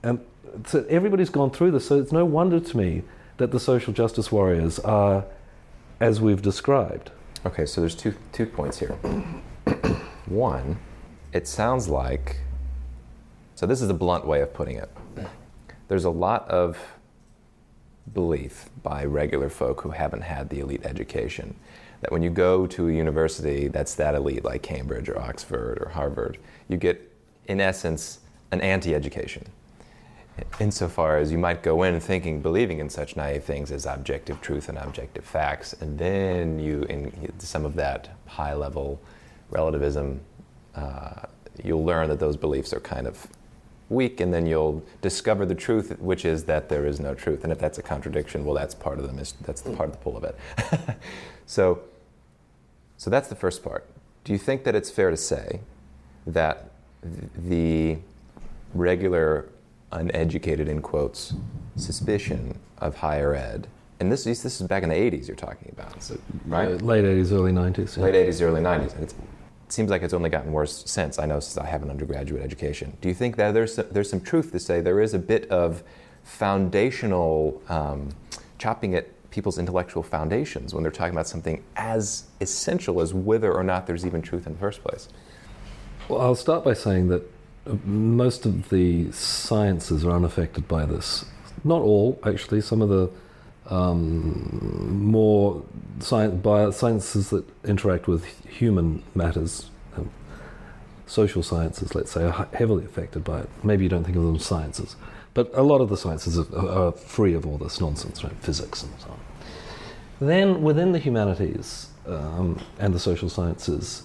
[0.03, 0.21] And
[0.67, 3.03] so everybody's gone through this, so it's no wonder to me
[3.39, 5.25] that the social justice warriors are
[6.01, 7.11] as we've described.
[7.45, 8.93] Okay, so there's two two points here.
[10.27, 10.79] One,
[11.33, 12.41] it sounds like
[13.55, 14.91] so this is a blunt way of putting it.
[15.89, 16.79] There's a lot of
[18.15, 21.57] belief by regular folk who haven't had the elite education
[22.01, 25.91] that when you go to a university that's that elite, like Cambridge or Oxford or
[25.91, 27.13] Harvard, you get,
[27.47, 29.45] in essence, an anti education.
[30.61, 34.69] Insofar as you might go in thinking, believing in such naive things as objective truth
[34.69, 39.01] and objective facts, and then you, in some of that high level
[39.51, 40.21] relativism,
[40.77, 41.23] uh,
[41.65, 43.27] you'll learn that those beliefs are kind of
[43.89, 47.43] weak, and then you'll discover the truth, which is that there is no truth.
[47.43, 49.97] And if that's a contradiction, well, that's part of the mis- that's the part of
[49.97, 50.39] the pull of it.
[51.49, 51.81] so,
[52.99, 53.89] so that's the first part.
[54.25, 55.61] Do you think that it's fair to say
[56.27, 56.71] that
[57.03, 57.97] the
[58.75, 59.49] regular,
[59.91, 61.33] uneducated, in quotes,
[61.77, 63.67] suspicion of higher ed,
[63.99, 66.69] and this, this is back in the 80s you're talking about, so, right?
[66.69, 67.97] Uh, late 80s, early 90s.
[67.97, 68.05] Yeah.
[68.05, 69.01] Late 80s, early 90s.
[69.01, 69.15] It's
[69.69, 71.19] it seems like it's only gotten worse since.
[71.19, 72.97] I know since I have an undergraduate education.
[73.03, 75.47] Do you think that there's some, there's some truth to say there is a bit
[75.51, 75.83] of
[76.23, 78.09] foundational um,
[78.57, 79.09] chopping at
[79.39, 84.05] people's intellectual foundations when they're talking about something as essential as whether or not there's
[84.05, 85.09] even truth in the first place?
[86.09, 87.23] Well, I'll start by saying that
[87.65, 91.25] uh, most of the sciences are unaffected by this.
[91.63, 92.61] Not all, actually.
[92.63, 93.11] Some of the
[93.73, 95.65] um, more
[96.01, 100.11] science, bio, sciences that interact with human matters, um,
[101.07, 103.49] social sciences, let's say, are heavily affected by it.
[103.63, 104.97] Maybe you don't think of them as sciences,
[105.33, 108.35] but a lot of the sciences are, are free of all this nonsense, right?
[108.41, 109.28] Physics and so on.
[110.21, 114.05] Then within the humanities um, and the social sciences,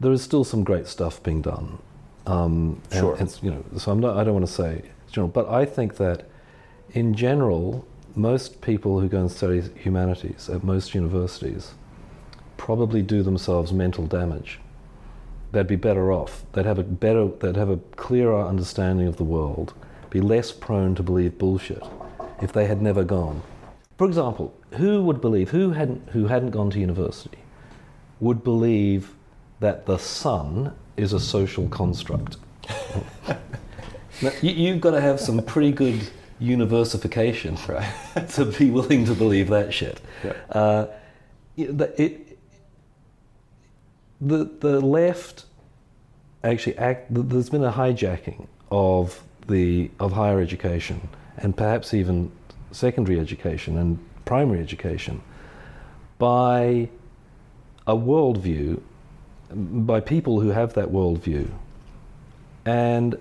[0.00, 1.78] there is still some great stuff being done.
[2.26, 3.16] Um, sure.
[3.16, 6.28] And, you know, so not, I don't want to say general, but I think that
[6.92, 11.74] in general, most people who go and study humanities at most universities
[12.56, 14.60] probably do themselves mental damage.
[15.52, 16.44] They'd be better off.
[16.52, 19.74] They'd have a better, they'd have a clearer understanding of the world,
[20.10, 21.82] be less prone to believe bullshit
[22.40, 23.42] if they had never gone.
[23.96, 27.38] For example, who would believe, who hadn't, who hadn't gone to university,
[28.20, 29.14] would believe
[29.60, 32.36] that the sun is a social construct?
[34.22, 36.08] now, you, have got to have some pretty good
[36.38, 37.92] universification right.
[38.30, 40.00] to be willing to believe that shit.
[40.22, 40.32] Yeah.
[40.50, 40.86] Uh,
[41.56, 42.38] it, it,
[44.20, 45.44] the, the left
[46.42, 52.32] actually act, there's been a hijacking of the of higher education and perhaps even
[52.72, 55.20] secondary education and primary education
[56.18, 56.88] by
[57.86, 58.80] a worldview
[59.52, 61.48] by people who have that worldview
[62.64, 63.18] and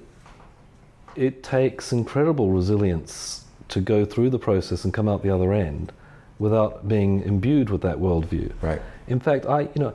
[1.16, 5.92] it takes incredible resilience to go through the process and come out the other end
[6.40, 8.52] without being imbued with that worldview.
[8.62, 8.82] Right.
[9.08, 9.94] In fact, I, you know,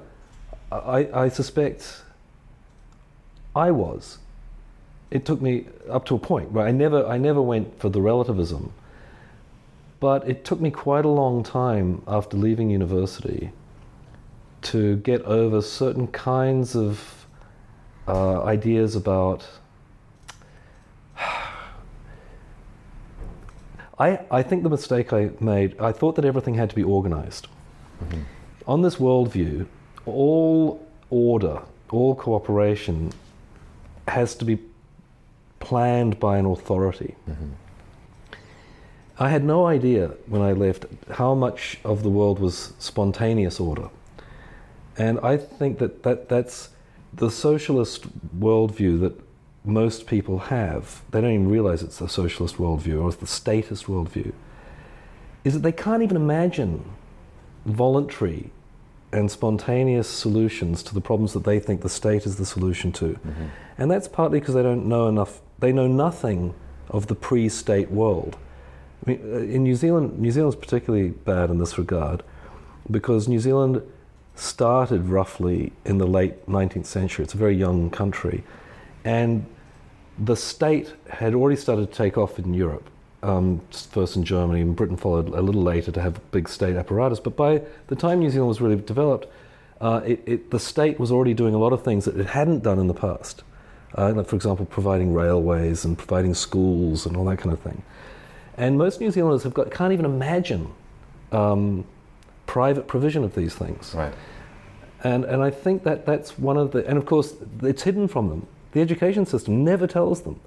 [0.70, 2.02] I, I suspect
[3.54, 4.18] I was.
[5.10, 6.68] It took me up to a point, right?
[6.68, 8.72] I never, I never went for the relativism,
[10.00, 13.50] but it took me quite a long time after leaving university
[14.62, 17.26] to get over certain kinds of
[18.06, 19.46] uh, ideas about
[23.98, 27.48] I, I think the mistake I made, I thought that everything had to be organized.
[28.04, 28.22] Mm-hmm.
[28.66, 29.66] On this worldview,
[30.06, 33.12] all order, all cooperation
[34.06, 34.58] has to be
[35.58, 37.14] planned by an authority.
[37.28, 37.48] Mm-hmm.
[39.20, 43.88] I had no idea when I left how much of the world was spontaneous order.
[44.96, 46.70] And I think that, that that's
[47.12, 48.07] the socialist
[48.38, 49.20] worldview that
[49.64, 53.87] most people have, they don't even realize it's the socialist worldview or it's the statist
[53.87, 54.33] worldview,
[55.44, 56.85] is that they can't even imagine
[57.66, 58.50] voluntary
[59.12, 63.14] and spontaneous solutions to the problems that they think the state is the solution to.
[63.14, 63.46] Mm-hmm.
[63.78, 66.54] And that's partly because they don't know enough, they know nothing
[66.88, 68.37] of the pre state world.
[69.08, 72.22] Mean, uh, in New Zealand, New Zealand's particularly bad in this regard
[72.90, 73.82] because New Zealand
[74.34, 77.24] started roughly in the late 19th century.
[77.24, 78.44] It's a very young country.
[79.04, 79.46] And
[80.18, 82.88] the state had already started to take off in Europe,
[83.22, 87.18] um, first in Germany, and Britain followed a little later to have big state apparatus.
[87.18, 89.26] But by the time New Zealand was really developed,
[89.80, 92.62] uh, it, it, the state was already doing a lot of things that it hadn't
[92.62, 93.42] done in the past.
[93.96, 97.82] Uh, like for example, providing railways and providing schools and all that kind of thing.
[98.58, 100.68] And most New Zealanders have got, can't even imagine
[101.32, 101.84] um,
[102.46, 103.94] private provision of these things.
[103.94, 104.12] Right.
[105.04, 108.28] And, and I think that that's one of the, and of course, it's hidden from
[108.28, 108.46] them.
[108.72, 110.40] The education system never tells them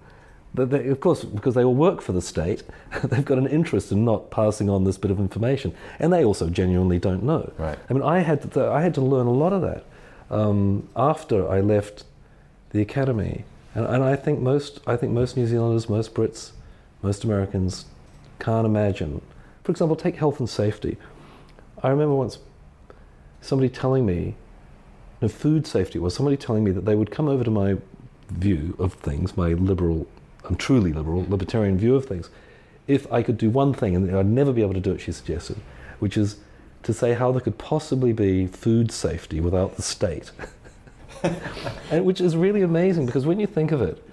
[0.53, 2.63] But they, of course, because they all work for the state,
[3.03, 6.49] they've got an interest in not passing on this bit of information, and they also
[6.49, 7.51] genuinely don't know.
[7.57, 7.79] Right.
[7.89, 9.85] I mean, I had to, I had to learn a lot of that
[10.29, 12.03] um, after I left
[12.71, 16.51] the academy, and, and I think most I think most New Zealanders, most Brits,
[17.01, 17.85] most Americans
[18.41, 19.21] can't imagine.
[19.63, 20.97] For example, take health and safety.
[21.81, 22.39] I remember once
[23.39, 24.35] somebody telling me,
[25.21, 27.77] no, food safety was somebody telling me that they would come over to my
[28.29, 30.07] view of things, my liberal
[30.45, 32.29] and truly liberal, libertarian view of things,
[32.87, 35.11] if I could do one thing, and I'd never be able to do it, she
[35.11, 35.57] suggested,
[35.99, 36.37] which is
[36.83, 40.31] to say how there could possibly be food safety without the state.
[41.91, 44.03] and which is really amazing because when you think of it,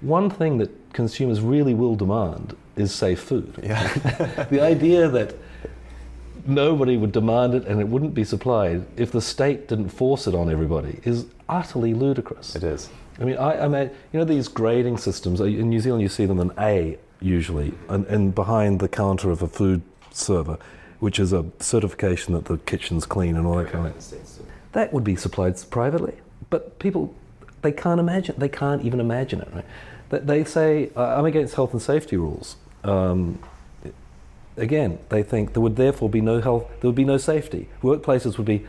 [0.00, 3.54] one thing that consumers really will demand is safe food.
[3.62, 4.46] Yeah.
[4.50, 5.34] the idea that
[6.46, 10.34] nobody would demand it and it wouldn't be supplied if the state didn't force it
[10.34, 12.54] on everybody is utterly ludicrous.
[12.54, 12.90] it is.
[13.20, 16.08] I mean, I, I mean, you know, these grading systems, uh, in New Zealand you
[16.08, 20.58] see them in A usually, and, and behind the counter of a food server,
[20.98, 24.20] which is a certification that the kitchen's clean and all that kind of stuff.
[24.72, 26.14] That would be supplied privately.
[26.50, 27.14] But people,
[27.62, 29.64] they can't imagine, they can't even imagine it, right?
[30.10, 32.56] They, they say, uh, I'm against health and safety rules.
[32.84, 33.38] Um,
[34.56, 37.68] again, they think there would therefore be no health, there would be no safety.
[37.82, 38.64] Workplaces would be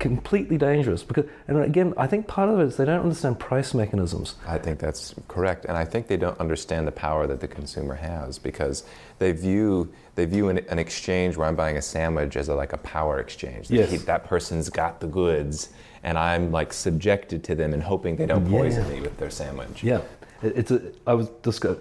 [0.00, 3.72] completely dangerous because, and again, I think part of it is they don't understand price
[3.74, 4.34] mechanisms.
[4.46, 7.94] I think that's correct, and I think they don't understand the power that the consumer
[7.94, 8.84] has because
[9.18, 12.72] they view they view an, an exchange where I'm buying a sandwich as a, like
[12.72, 13.68] a power exchange.
[13.68, 14.02] That Yes.
[14.04, 15.70] that person's got the goods,
[16.02, 18.94] and I'm like subjected to them and hoping they don't poison Yeah.
[18.96, 19.82] me with their sandwich.
[19.84, 20.00] Yeah,
[20.42, 20.82] it's a.
[21.06, 21.78] I was discuss,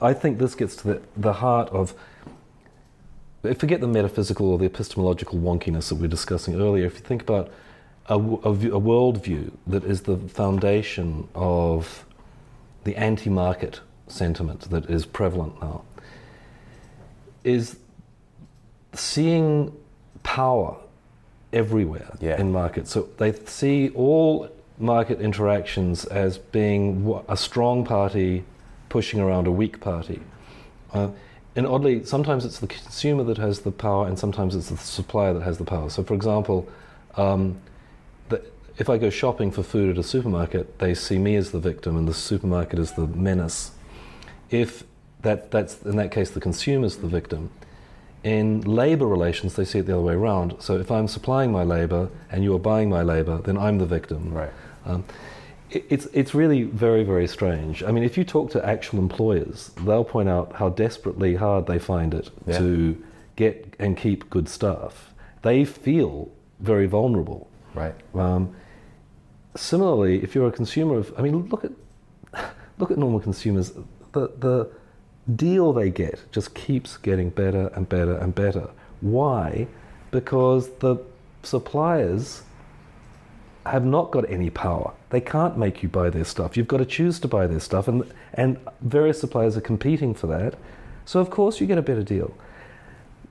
[0.00, 1.94] I think this gets to the, the heart of.
[3.58, 6.84] Forget the metaphysical or the epistemological wonkiness that we were discussing earlier.
[6.84, 7.48] If you think about
[8.06, 12.04] a, a view- a worldview that is the foundation of
[12.82, 15.82] the anti-market sentiment that is prevalent now,
[17.44, 17.76] is
[18.94, 19.72] seeing
[20.24, 20.76] power
[21.52, 22.40] everywhere Yeah.
[22.40, 22.90] in markets.
[22.90, 28.42] So they see all market interactions as being a strong party
[28.96, 30.18] pushing around a weak party.
[30.94, 31.08] Uh,
[31.54, 35.34] and oddly, sometimes it's the consumer that has the power, and sometimes it's the supplier
[35.34, 35.90] that has the power.
[35.90, 36.66] So, for example,
[37.18, 37.60] um,
[38.30, 38.42] the,
[38.78, 41.94] if I go shopping for food at a supermarket, they see me as the victim,
[41.94, 43.72] and the supermarket is the menace.
[44.48, 44.84] If
[45.20, 47.50] that, that's in that case, the consumer is the victim.
[48.24, 50.56] In labour relations, they see it the other way around.
[50.58, 53.90] So if I'm supplying my labour and you are buying my labour, then I'm the
[53.98, 54.32] victim.
[54.32, 54.52] Right.
[54.86, 55.04] Um,
[55.70, 57.82] it's, it's really very, very strange.
[57.82, 61.78] I mean, if you talk to actual employers, they'll point out how desperately hard they
[61.78, 62.58] find it Yeah.
[62.58, 63.02] to
[63.36, 65.12] get and keep good staff.
[65.42, 66.28] They feel
[66.60, 67.48] very vulnerable.
[67.74, 67.94] Right.
[68.14, 68.54] Um,
[69.54, 71.72] similarly, if you're a consumer of, I mean, look at
[72.78, 73.72] look at normal consumers.
[74.12, 74.68] The the
[75.34, 78.70] deal they get just keeps getting better and better and better.
[79.00, 79.66] Why?
[80.10, 80.96] Because the
[81.42, 82.42] suppliers
[83.66, 84.92] have not got any power.
[85.10, 86.56] They can't make you buy their stuff.
[86.56, 90.26] You've got to choose to buy their stuff, and and various suppliers are competing for
[90.28, 90.54] that.
[91.04, 92.34] So of course you get a better deal.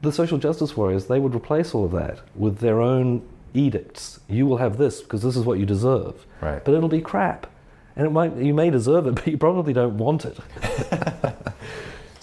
[0.02, 4.20] The social justice warriors they would replace all of that with their own edicts.
[4.30, 6.26] You will have this because this is what you deserve.
[6.42, 6.64] Right.
[6.64, 7.48] But it'll be crap,
[7.96, 10.38] and it might you may deserve it, but you probably don't want it.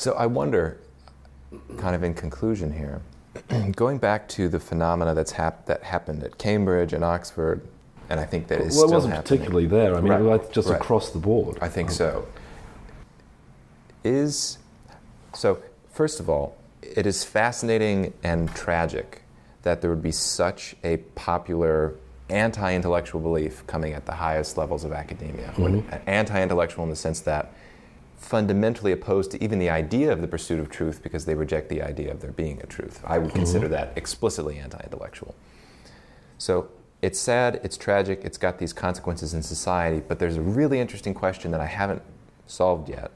[0.03, 0.81] So I wonder,
[1.79, 3.01] kind of in conclusion here,
[3.77, 7.65] going back to the phenomena that's hap- that happened at Cambridge and Oxford,
[8.13, 9.39] and I think that is well, it wasn't happening.
[9.39, 9.97] particularly there.
[9.97, 10.79] I mean, Right, just right.
[10.79, 11.57] across the board.
[11.63, 12.27] I think um, so.
[14.05, 14.59] Is
[15.35, 15.63] so.
[15.93, 19.23] First of all, it is fascinating and tragic
[19.63, 21.95] that there would be such a popular
[22.29, 25.51] anti-intellectual belief coming at the highest levels of academia.
[25.57, 26.09] When, mm-hmm.
[26.11, 27.55] anti-intellectual in the sense that
[28.19, 31.81] fundamentally opposed to even the idea of the pursuit of truth because they reject the
[31.81, 33.01] idea of there being a truth.
[33.07, 33.39] I would mm-hmm.
[33.39, 35.35] consider that explicitly anti-intellectual.
[36.37, 36.69] So
[37.03, 41.13] it's sad, it's tragic, it's got these consequences in society, but there's a really interesting
[41.13, 42.01] question that I haven't
[42.47, 43.11] solved yet,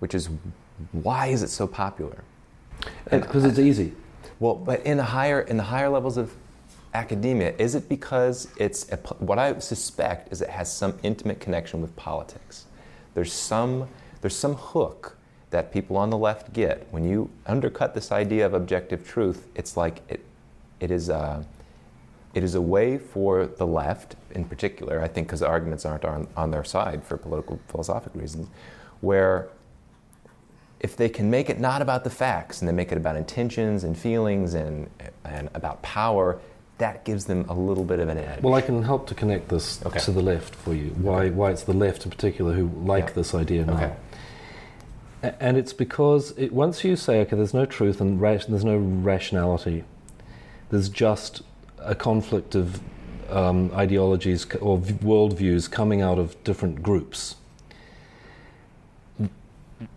[0.00, 0.28] which is
[0.92, 2.24] why is it so popular?
[3.10, 3.94] because it's easy.
[4.38, 6.34] Well, but in the higher in the higher levels of
[6.92, 11.80] academia, is it because it's a, what I suspect is it has some intimate connection
[11.80, 12.66] with politics.
[13.14, 13.88] There's some
[14.20, 15.16] there's some hook
[15.50, 19.46] that people on the left get when you undercut this idea of objective truth.
[19.54, 20.24] It's like it
[20.80, 21.46] it is a
[22.36, 26.04] it is a way for the left, in particular, I think, because the arguments aren't
[26.04, 28.48] on, on their side for political philosophic reasons,
[29.00, 29.48] where
[30.80, 33.84] if they can make it not about the facts and they make it about intentions
[33.84, 34.90] and feelings and,
[35.24, 36.38] and about power,
[36.76, 38.42] that gives them a little bit of an edge.
[38.42, 39.98] Well, I can help to connect this Okay.
[40.00, 40.90] to the left for you.
[41.00, 43.12] Why, why it's the left in particular who like Yeah.
[43.14, 43.72] this idea now.
[43.76, 43.92] Okay.
[45.22, 48.62] A- And it's because it, once you say, okay, there's no truth and ra- there's
[48.66, 49.84] no rationality,
[50.68, 51.40] there's just
[51.86, 52.80] a conflict of
[53.30, 57.36] um, ideologies or worldviews coming out of different groups.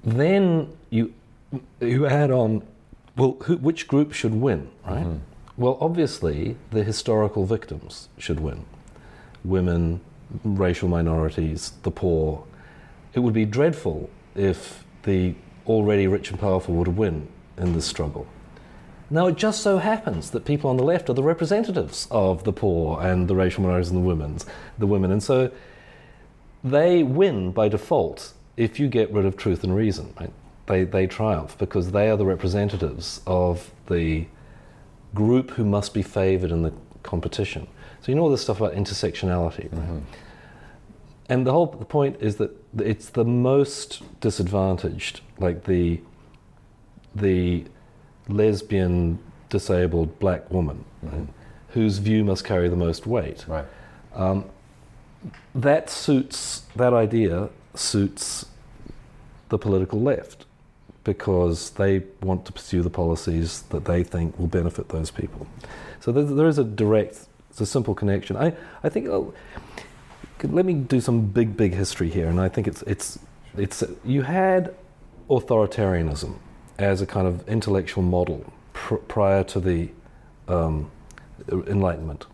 [0.03, 1.13] Then you
[1.79, 2.63] you add on,
[3.15, 5.05] well, who, which group should win, right?
[5.05, 5.19] Mhm.
[5.57, 8.65] Well, obviously, the historical victims should win
[9.43, 10.01] women,
[10.43, 12.43] racial minorities, the poor.
[13.13, 15.33] It would be dreadful if the
[15.65, 17.27] already rich and powerful would win
[17.57, 18.27] in this struggle.
[19.11, 22.53] Now, it just so happens that people on the left are the representatives of the
[22.53, 24.45] poor and the racial minorities and the women's,
[24.77, 25.51] the women, and so
[26.63, 30.13] they win by default if you get rid of truth and reason.
[30.19, 30.31] Right?
[30.67, 34.27] They they triumph because they are the representatives of the
[35.15, 37.67] group who must be favoured in the competition.
[38.01, 39.89] So you know all this stuff about intersectionality, right?
[39.89, 40.01] Mhm.
[41.29, 46.01] And the whole the point is that it's the most disadvantaged, like the
[47.15, 47.65] the
[48.29, 49.19] lesbian,
[49.49, 51.27] disabled black woman, right,
[51.69, 53.45] whose view must carry the most weight.
[53.47, 53.65] Right.
[54.13, 54.45] Um,
[55.53, 58.45] that suits that idea suits
[59.49, 60.45] the political left
[61.03, 65.47] because they want to pursue the policies that they think will benefit those people.
[65.99, 68.35] So there, there is a direct, it's a simple connection.
[68.37, 68.53] I,
[68.83, 69.07] I think.
[69.07, 69.33] Oh,
[70.43, 73.19] let me do some big, big history here, and I think it's it's
[73.57, 74.73] it's you had
[75.29, 76.35] authoritarianism
[76.79, 79.89] as a kind of intellectual model pr- prior to the
[80.47, 80.89] um,
[81.51, 82.25] Enlightenment,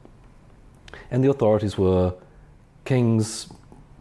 [1.12, 2.14] and the authorities were
[2.86, 3.50] kings,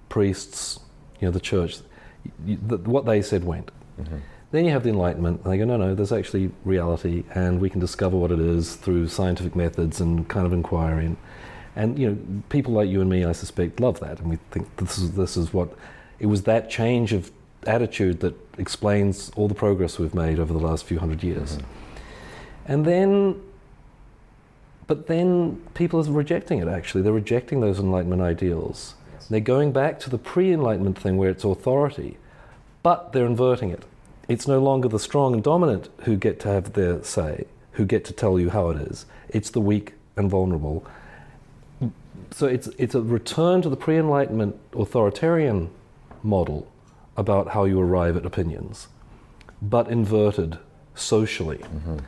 [0.09, 0.79] priests,
[1.21, 1.79] you know, the church.
[2.25, 3.71] Y- y- the, what they said went.
[4.01, 4.21] Mhm.
[4.51, 7.69] Then you have the Enlightenment, and they go, no, no, there's actually reality, and we
[7.69, 11.07] can discover what it is through scientific methods and kind of inquiry.
[11.07, 11.17] And,
[11.75, 12.19] and you know,
[12.51, 15.37] people like you and me, I suspect, love that, and we think this is this
[15.37, 15.73] is what
[16.21, 17.33] it was that change of
[17.69, 21.57] attitude that explains all the progress we've made over the last few hundred years.
[21.57, 21.63] Mhm.
[22.67, 23.41] And then,
[24.87, 26.69] but then people are rejecting it.
[26.69, 28.95] Actually, they're rejecting those Enlightenment ideals.
[29.31, 32.19] They're going back to the pre-Enlightenment thing where it's authority,
[32.83, 33.85] but they're inverting it.
[34.29, 38.05] It's no longer the strong and dominant who get to have their say, who get
[38.07, 39.07] to tell you how it is.
[39.29, 40.85] It's the weak and vulnerable.
[42.31, 45.71] So it's it's a return to the pre-Enlightenment authoritarian
[46.23, 46.67] model
[47.17, 48.89] about how you arrive at opinions,
[49.63, 50.59] but inverted
[50.95, 51.59] socially.
[51.59, 52.01] Mhm.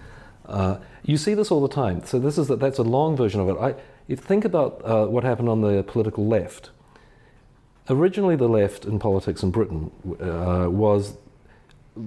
[0.46, 2.02] Uh, you see this all the time.
[2.04, 3.56] So this is that that's a long version of it.
[3.60, 3.74] I,
[4.06, 6.70] you think about uh, what happened on the political left.
[7.88, 9.90] Originally, the left in politics in Britain
[10.20, 11.16] uh, was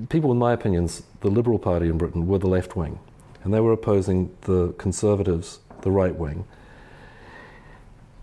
[0.10, 3.00] people, in my opinions, the Liberal Party in Britain were the left wing,
[3.44, 6.46] and they were opposing the Conservatives, the right wing.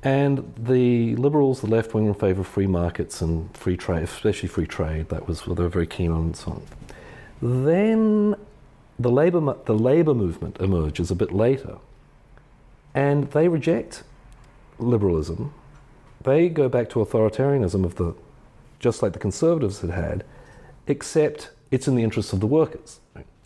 [0.06, 4.04] And the Liberals, the left wing, were in favour of free markets and free trade,
[4.04, 5.08] especially free trade.
[5.08, 7.64] That was what they were very keen on, and so on.
[7.64, 8.36] Then
[9.00, 11.78] the labor the labor movement emerges a bit later,
[12.94, 14.04] and they reject
[14.78, 15.52] liberalism.
[16.22, 18.14] They go back to authoritarianism of the,
[18.78, 20.24] just like the conservatives had had,
[20.86, 23.00] except it's in the interests of the workers.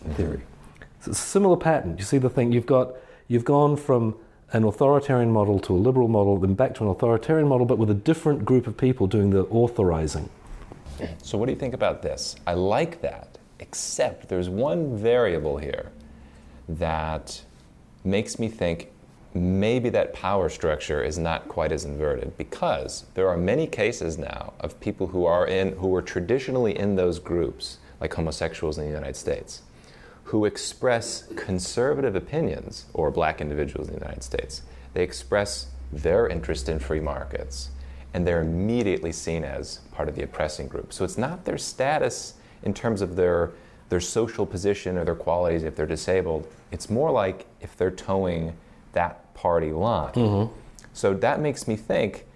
[0.05, 0.43] In theory,
[0.99, 1.97] it's a similar pattern.
[1.97, 2.97] You see the thing you've got.
[3.29, 4.17] You've gone from
[4.53, 7.90] an authoritarian model to a liberal model, then back to an authoritarian model, but with
[7.90, 10.28] a different group of people doing the authorizing.
[11.22, 12.36] So, what do you think about this?
[12.46, 15.92] I like that, except there's one variable here
[16.68, 17.42] that
[18.05, 18.90] makes me think
[19.34, 24.53] maybe that power structure is not quite as inverted because there are many cases now
[24.59, 28.90] of people who are in who were traditionally in those groups like homosexuals in the
[28.90, 29.62] United States
[30.31, 34.62] who express conservative opinions or black individuals in the United States
[34.95, 37.70] they express their interest in free markets
[38.14, 40.93] and they're immediately seen as part of the oppressing group.
[40.93, 43.53] So it's not their status in terms of their
[43.89, 46.47] their social position or their qualities if they're disabled.
[46.70, 48.57] It's more like if they're towing
[48.93, 50.12] that party line.
[50.12, 50.55] Mm-hmm.
[50.93, 52.26] So that makes me think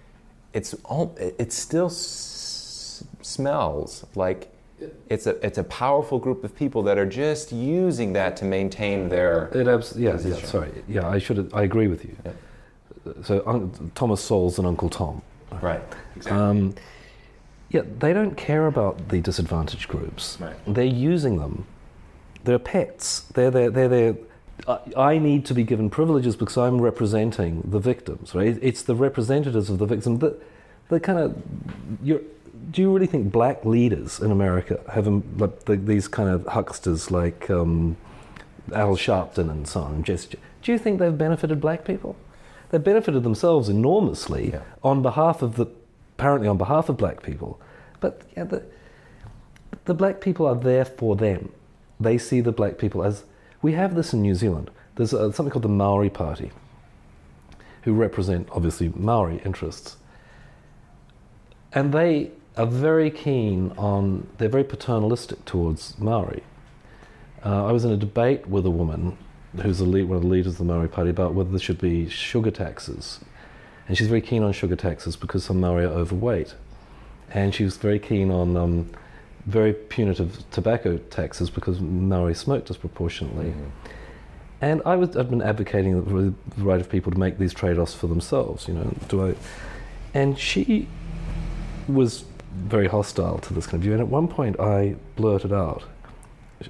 [0.51, 4.53] it's all, it still s- smells like
[5.09, 9.09] it's a it's a powerful group of people that are just using that to maintain
[9.09, 10.47] their It abs- yes, yeah, Position.
[10.49, 10.71] sorry.
[10.87, 11.49] Yeah, I should.
[11.53, 12.15] I agree with you.
[13.23, 15.21] So un- Thomas Sowell's and Uncle Tom.
[15.61, 15.81] right
[16.29, 16.73] Um,
[17.69, 20.37] yeah, they don't care about the disadvantaged groups.
[20.39, 20.55] Right.
[20.67, 21.65] They're using them.
[22.43, 23.21] They're pets.
[23.33, 23.89] They're they're they're.
[23.89, 24.15] they're
[24.67, 24.79] I,
[25.13, 28.57] I need to be given privileges because I'm representing the victims, right?
[28.61, 30.19] It's the representatives of the victims.
[30.19, 30.37] The,
[30.87, 31.35] the kind of,
[32.01, 32.21] you're,
[32.71, 36.45] do you really think black leaders in America have um, like the, these kind of
[36.45, 37.97] hucksters like um,
[38.73, 40.03] Al Sharpton and so on.
[40.03, 42.15] Just, do you think they've benefited black people?
[42.69, 44.61] They've benefited themselves enormously Yeah.
[44.83, 45.67] on behalf of the,
[46.17, 47.59] apparently on behalf of black people.
[47.99, 48.63] But yeah, the,
[49.85, 51.51] the black people are there for them.
[51.99, 53.23] They see the black people as
[53.61, 54.71] we have this in New Zealand.
[54.95, 56.51] There's uh something called the Maori Party,
[57.83, 59.97] who represent obviously Maori interests,
[61.71, 64.27] and they are very keen on.
[64.37, 66.43] They're very paternalistic towards Maori.
[67.43, 69.17] Uh, I was in a debate with a woman
[69.61, 72.09] who's lead, one of the leaders of the Maori Party about whether there should be
[72.09, 73.19] sugar taxes,
[73.87, 76.55] and she's very keen on sugar taxes because some Maori are overweight,
[77.31, 78.57] and she was very keen on.
[78.57, 78.89] Um,
[79.45, 83.53] very punitive tobacco taxes because Maori smoke disproportionately.
[84.61, 88.07] And I was, I've been advocating the right of people to make these trade-offs for
[88.07, 88.67] themselves.
[88.67, 89.35] You know, do I?
[90.13, 90.87] And she
[91.87, 92.23] was
[92.55, 93.91] very hostile to this kind of view.
[93.93, 95.83] And at one point, I blurted out,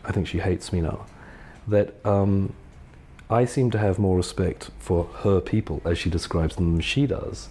[0.04, 1.06] I think she hates me now,
[1.68, 2.54] that um,
[3.30, 7.08] I seem to have more respect for her people, as she describes them, than she
[7.08, 7.50] does.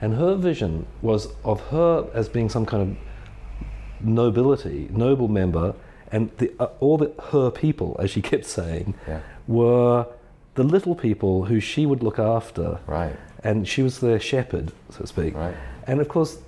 [0.00, 5.74] And her vision was of her as being some kind of nobility, noble member,
[6.12, 9.20] and the, uh, all the, her people, as she kept saying, Yeah.
[9.46, 10.06] were
[10.54, 13.16] the little people who she would look after, Right.
[13.42, 15.34] and she was their shepherd, so to speak.
[15.34, 15.54] Right.
[15.86, 16.38] And of course,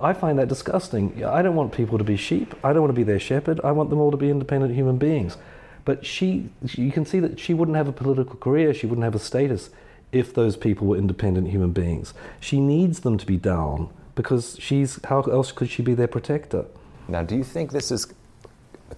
[0.00, 1.24] I find that disgusting.
[1.24, 2.54] I don't want people to be sheep.
[2.64, 3.60] I don't want to be their shepherd.
[3.64, 5.36] I want them all to be independent human beings.
[5.84, 8.74] But she, you can see that she wouldn't have a political career.
[8.74, 9.70] She wouldn't have a status
[10.12, 12.14] if those people were independent human beings.
[12.40, 15.00] She needs them to be down because she's.
[15.04, 16.66] How else could she be their protector?
[17.08, 18.06] Now, do you think this is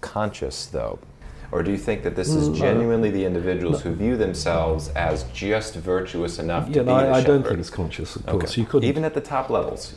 [0.00, 0.98] conscious, though?
[1.52, 2.58] Or do you think that this is Mm, no.
[2.58, 7.14] genuinely the individuals who view themselves as just virtuous enough to Yeah, be no, I,
[7.18, 8.14] I don't think it's conscious.
[8.14, 8.38] Of Okay.
[8.38, 8.88] course, you couldn't.
[8.88, 9.94] Even at the top levels.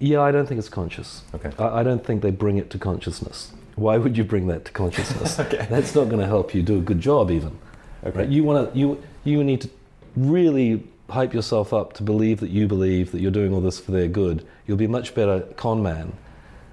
[0.00, 1.22] Yeah, I don't think it's conscious.
[1.34, 1.52] Okay.
[1.58, 3.52] I, I don't think they bring it to consciousness.
[3.76, 5.38] Why would you bring that to consciousness?
[5.40, 5.66] Okay.
[5.70, 7.58] That's not going to help you do a good job, even.
[8.04, 8.20] Okay.
[8.20, 8.28] Right?
[8.28, 9.70] You want to you you need to
[10.16, 13.92] really hype yourself up to believe that you believe that you're doing all this for
[13.92, 14.46] their good.
[14.66, 16.14] You'll be a much better con man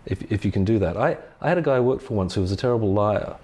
[0.06, 0.96] if if you can do that.
[0.96, 3.36] I I had a guy I worked for once who was a terrible liar,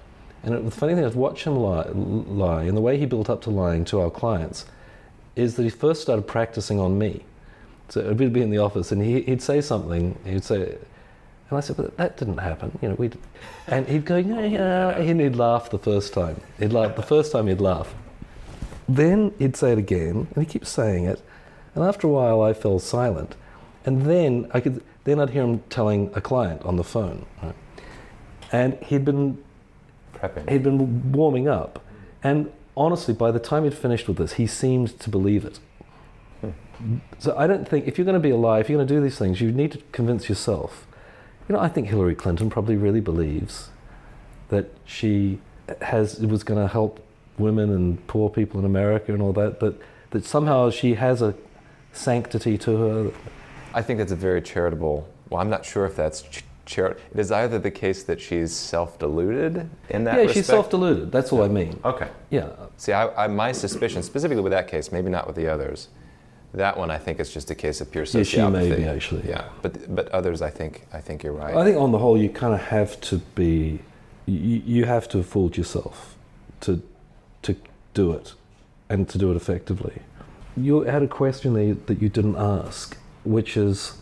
[0.44, 3.30] and it, the funny thing is, watch him lie, lie, and the way he built
[3.30, 4.66] up to lying to our clients
[5.36, 7.24] is that he first started practicing on me.
[7.94, 10.18] So we'd be in the office, and he, he'd say something.
[10.26, 13.12] He'd say, and I said, "But that didn't happen." You know, we.
[13.68, 16.42] And he'd go, "Yeah, yeah," and he'd laugh the first time.
[16.58, 17.46] He'd laugh the first time.
[17.46, 17.94] He'd laugh.
[18.90, 21.22] Then he'd say it again, and he keeps saying it.
[21.76, 23.36] And after a while, I fell silent.
[23.86, 24.82] And then I could.
[25.04, 27.54] Then I'd hear him telling a client on the phone, right?
[28.52, 29.38] and he'd been
[30.16, 30.50] Prepping.
[30.50, 31.86] he'd been warming up,
[32.24, 35.60] and honestly, by the time he'd finished with this, he seemed to believe it.
[37.20, 39.02] So I don't think if you're going to be alive, if you're going to do
[39.02, 40.86] these things, you need to convince yourself.
[41.48, 43.70] You know, I think Hillary Clinton probably really believes
[44.50, 45.40] that she
[45.82, 47.00] has it was going to help
[47.38, 49.60] women and poor people in America and all that.
[49.60, 49.76] That
[50.12, 51.34] that somehow she has a
[51.92, 53.12] sanctity to her.
[53.74, 55.08] I think that's a very charitable.
[55.30, 57.02] Well, I'm not sure if that's ch- charitable.
[57.14, 60.34] It is either the case that she's self-deluded in that yeah, respect.
[60.34, 61.12] she's self-deluded.
[61.12, 61.80] That's all I mean.
[61.84, 62.10] Okay.
[62.30, 65.88] Yeah, See, I, I, my suspicion, specifically with that case, maybe not with the others.
[66.54, 68.52] That one, I think, is just a case of pure Yeah, sociopathy.
[68.52, 69.28] may be, actually.
[69.28, 71.56] Yeah, but but others, I think, I think you're right.
[71.56, 73.80] I think on the whole, you kind of have to be,
[74.28, 76.16] you, you have to have fooled yourself
[76.62, 76.82] to,
[77.42, 77.56] to
[77.96, 78.34] do it,
[78.88, 80.04] and to do it effectively.
[80.56, 83.98] You had a question there that you didn't ask, which is,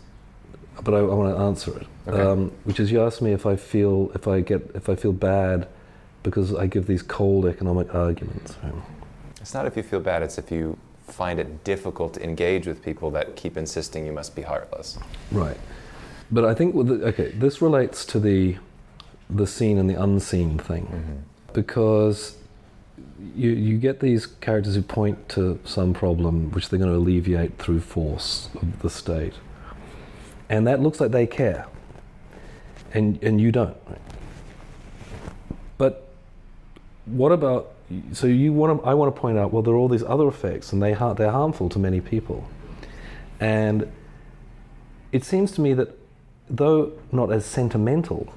[0.84, 1.88] but I, I want to answer it.
[2.08, 2.22] Okay.
[2.22, 5.14] Um, which is, you asked me if I feel if I get if I feel
[5.14, 5.68] bad
[6.24, 8.58] because I give these cold economic arguments.
[9.39, 10.78] It's not if you feel bad; it's if you
[11.12, 14.97] find it difficult to engage with people that keep insisting you must be heartless.
[15.32, 15.57] Right.
[16.32, 18.57] But I think with the, okay, this relates to the
[19.30, 21.16] the seen and the unseen thing mm-hmm.
[21.53, 22.36] because
[23.36, 27.57] you you get these characters who point to some problem which they're going to alleviate
[27.57, 29.34] through force of the state,
[30.49, 31.66] and that looks like they care,
[32.93, 33.78] and and you don't.
[35.78, 36.09] But
[37.05, 37.70] what about
[38.12, 40.28] so you want to I want to point out well there are all these other
[40.28, 42.48] effects and they har- they're harmful to many people,
[43.39, 43.92] and
[45.12, 45.98] it seems to me that
[46.50, 48.34] though not as sentimental,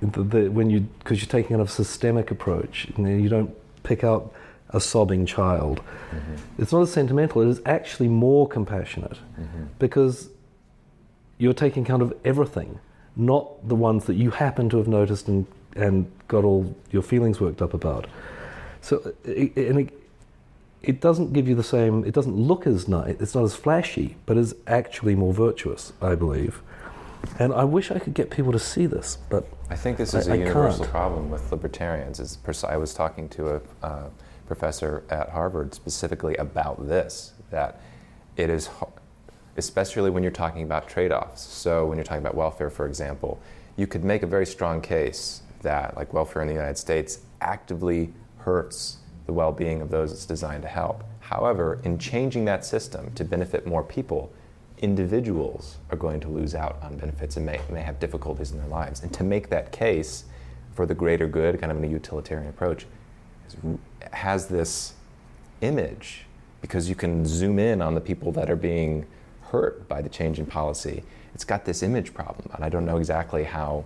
[0.00, 3.28] the, the, when you because you're taking kind of a systemic approach, you, know, you
[3.28, 4.32] don't pick out
[4.70, 5.80] a sobbing child.
[6.10, 6.62] Mm-hmm.
[6.62, 7.42] It's not as sentimental.
[7.42, 9.64] It is actually more compassionate mm-hmm.
[9.78, 10.28] because
[11.38, 12.78] you're taking count of everything,
[13.16, 17.40] not the ones that you happen to have noticed and and got all your feelings
[17.40, 18.06] worked up about.
[18.80, 19.92] So it, and it,
[20.82, 22.04] it doesn't give you the same.
[22.04, 23.16] It doesn't look as nice.
[23.20, 26.62] It's not as flashy, but is actually more virtuous, I believe.
[27.38, 30.28] And I wish I could get people to see this, but I think this is
[30.28, 30.90] I- a I universal can't.
[30.92, 32.20] problem with libertarians.
[32.20, 34.08] Is pers- I was talking to a uh,
[34.46, 37.80] professor at Harvard specifically about this that
[38.36, 38.70] it is,
[39.56, 41.42] especially when you're talking about trade-offs.
[41.42, 43.40] So when you're talking about welfare, for example,
[43.76, 48.12] you could make a very strong case that like welfare in the United States actively
[48.48, 48.96] hurts
[49.26, 51.04] the well-being of those it's designed to help.
[51.20, 54.32] However, in changing that system to benefit more people,
[54.78, 58.68] individuals are going to lose out on benefits and may, may have difficulties in their
[58.68, 59.02] lives.
[59.02, 60.24] And to make that case
[60.72, 62.86] for the greater good, kind of in a utilitarian approach,
[64.12, 64.94] has this
[65.60, 66.24] image
[66.62, 69.04] because you can zoom in on the people that are being
[69.50, 71.02] hurt by the change in policy.
[71.34, 73.84] It's got this image problem, and I don't know exactly how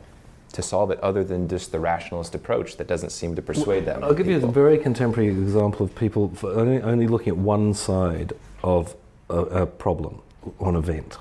[0.52, 4.02] to solve it other than just the rationalist approach that doesn't seem to persuade that.
[4.02, 7.74] I'll many give you a very contemporary example of people only, only looking at one
[7.74, 8.32] side
[8.62, 8.94] of
[9.28, 10.20] a, a problem
[10.58, 11.18] or an event.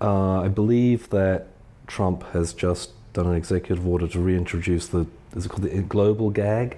[0.00, 1.48] Uh, I believe that
[1.86, 6.30] Trump has just done an executive order to reintroduce the is it called the global
[6.30, 6.76] gag,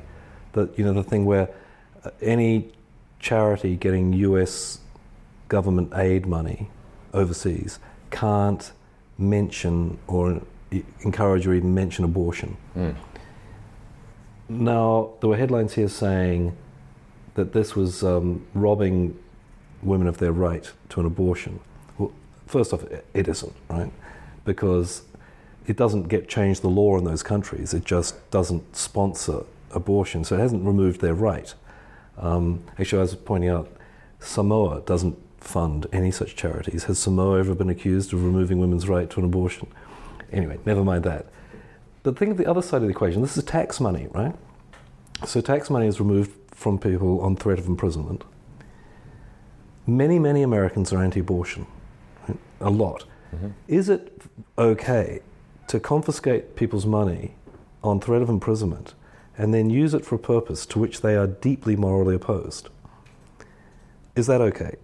[0.52, 1.48] that you know the thing where
[2.04, 2.70] uh, any
[3.18, 4.80] charity getting U.S.
[5.48, 6.68] government aid money
[7.14, 7.78] overseas
[8.10, 8.72] can't
[9.16, 10.42] mention or
[11.00, 12.56] encourage or even mention abortion.
[12.76, 12.94] Mm.
[14.48, 16.56] Now, there were headlines here saying
[17.34, 19.18] that this was um, robbing
[19.82, 21.60] women of their right to an abortion.
[21.98, 22.12] Well,
[22.46, 23.90] first off, it- it isn't, right?
[24.44, 25.02] Because
[25.66, 27.72] it doesn't get change the law in those countries.
[27.72, 31.54] It just doesn't sponsor abortion, so it hasn't removed their right.
[32.18, 33.68] Um, actually, I was pointing out,
[34.20, 36.84] Samoa doesn't fund any such charities.
[36.84, 39.66] Has Samoa ever been accused of removing women's right to an abortion?
[40.32, 41.26] Anyway, never mind that.
[42.02, 43.22] But think of the other side of the equation.
[43.22, 44.34] This is tax money, right?
[45.26, 48.24] So tax money is removed from people on threat of imprisonment.
[49.86, 51.66] Many, many Americans are anti-abortion,
[52.28, 52.38] right?
[52.60, 53.04] a lot.
[53.34, 53.52] Mhm.
[53.68, 54.22] Is it
[54.58, 55.20] okay
[55.68, 57.34] to confiscate people's money
[57.82, 58.94] on threat of imprisonment
[59.36, 62.68] and then use it for a purpose to which they are deeply morally opposed?
[64.14, 64.76] Is that okay?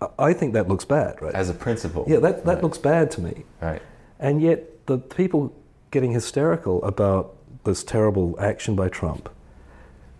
[0.00, 1.34] I- I think that looks bad, right?
[1.34, 2.04] As a principle.
[2.06, 2.62] yeah, that, that Right.
[2.62, 3.44] looks bad to me.
[3.60, 3.82] Right.
[4.22, 5.52] And yet, the people
[5.90, 9.28] getting hysterical about this terrible action by Trump,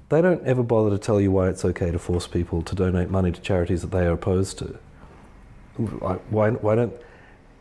[0.08, 3.10] they don't ever bother to tell you why it's okay to force people to donate
[3.10, 4.76] money to charities that they are opposed to.
[5.76, 6.16] Why,
[6.50, 6.92] why, don't.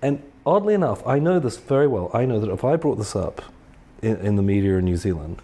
[0.01, 2.09] And oddly enough, I know this very well.
[2.11, 3.43] I know that if I brought this up
[4.01, 5.41] in, in the media in New Zealand,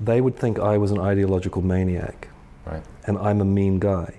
[0.00, 2.28] they would think I was an ideological maniac
[2.64, 2.84] Right.
[3.06, 4.14] and I'm a mean guy.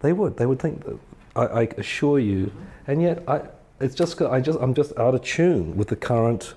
[0.00, 0.38] They would.
[0.38, 0.98] They would think that.
[1.36, 2.50] I, I assure you.
[2.86, 3.42] And yet, I,
[3.80, 4.20] it's just.
[4.20, 4.58] I just.
[4.60, 6.54] I'm just out of tune with the current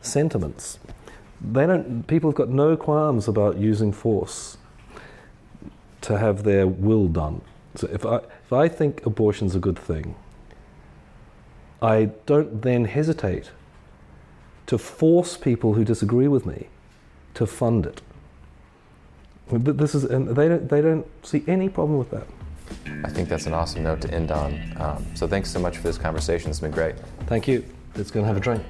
[0.00, 0.78] sentiments.
[1.40, 2.06] They don't.
[2.06, 4.58] People have got no qualms about using force
[6.02, 7.42] to have their will done.
[7.74, 10.16] So if I if I think abortion's a good thing,
[11.80, 13.50] I don't then hesitate
[14.66, 16.68] to force people who disagree with me
[17.34, 18.02] to fund it.
[19.50, 22.26] This is, and they don't, they don't see any problem with that.
[23.04, 24.60] I think that's an awesome note to end on.
[24.76, 26.50] Um, so thanks so much for this conversation.
[26.50, 26.96] It's been great.
[27.26, 27.64] Thank you.
[27.94, 28.62] Let's go and have a drink.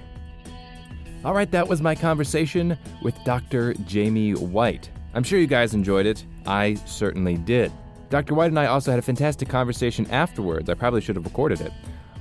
[1.25, 3.75] All right, that was my conversation with Dr.
[3.87, 4.91] Jamie Whyte.
[5.13, 6.25] I'm sure you guys enjoyed it.
[6.47, 7.73] I certainly did.
[8.09, 8.35] Dr.
[8.35, 10.71] Whyte and I also had a fantastic conversation afterwards.
[10.71, 11.73] I probably should have recorded it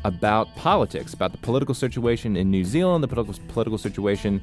[0.03, 4.41] about politics, about the political situation in New Zealand, the political, political situation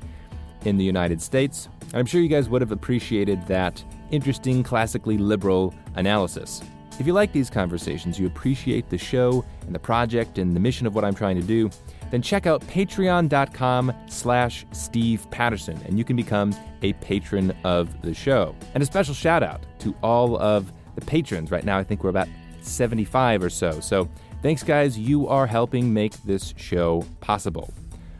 [0.64, 1.68] in the United States.
[1.94, 6.62] I'm sure you guys would have appreciated that interesting, classically liberal analysis.
[6.98, 10.86] If you like these conversations, you appreciate the show and the project and the mission
[10.86, 11.70] of what I'm trying to do,
[12.10, 18.14] then check out patreon.com slash Steve Patterson, and you can become a patron of the
[18.14, 18.54] show.
[18.74, 21.50] And a special shout out to all of the patrons.
[21.50, 22.28] Right now, I think we're about
[22.62, 23.78] 75 or so.
[23.80, 24.08] So
[24.42, 24.98] thanks, guys.
[24.98, 27.74] You are helping make this show possible.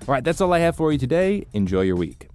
[0.06, 1.46] All right, that's all I have for you today.
[1.54, 2.28] Enjoy your week.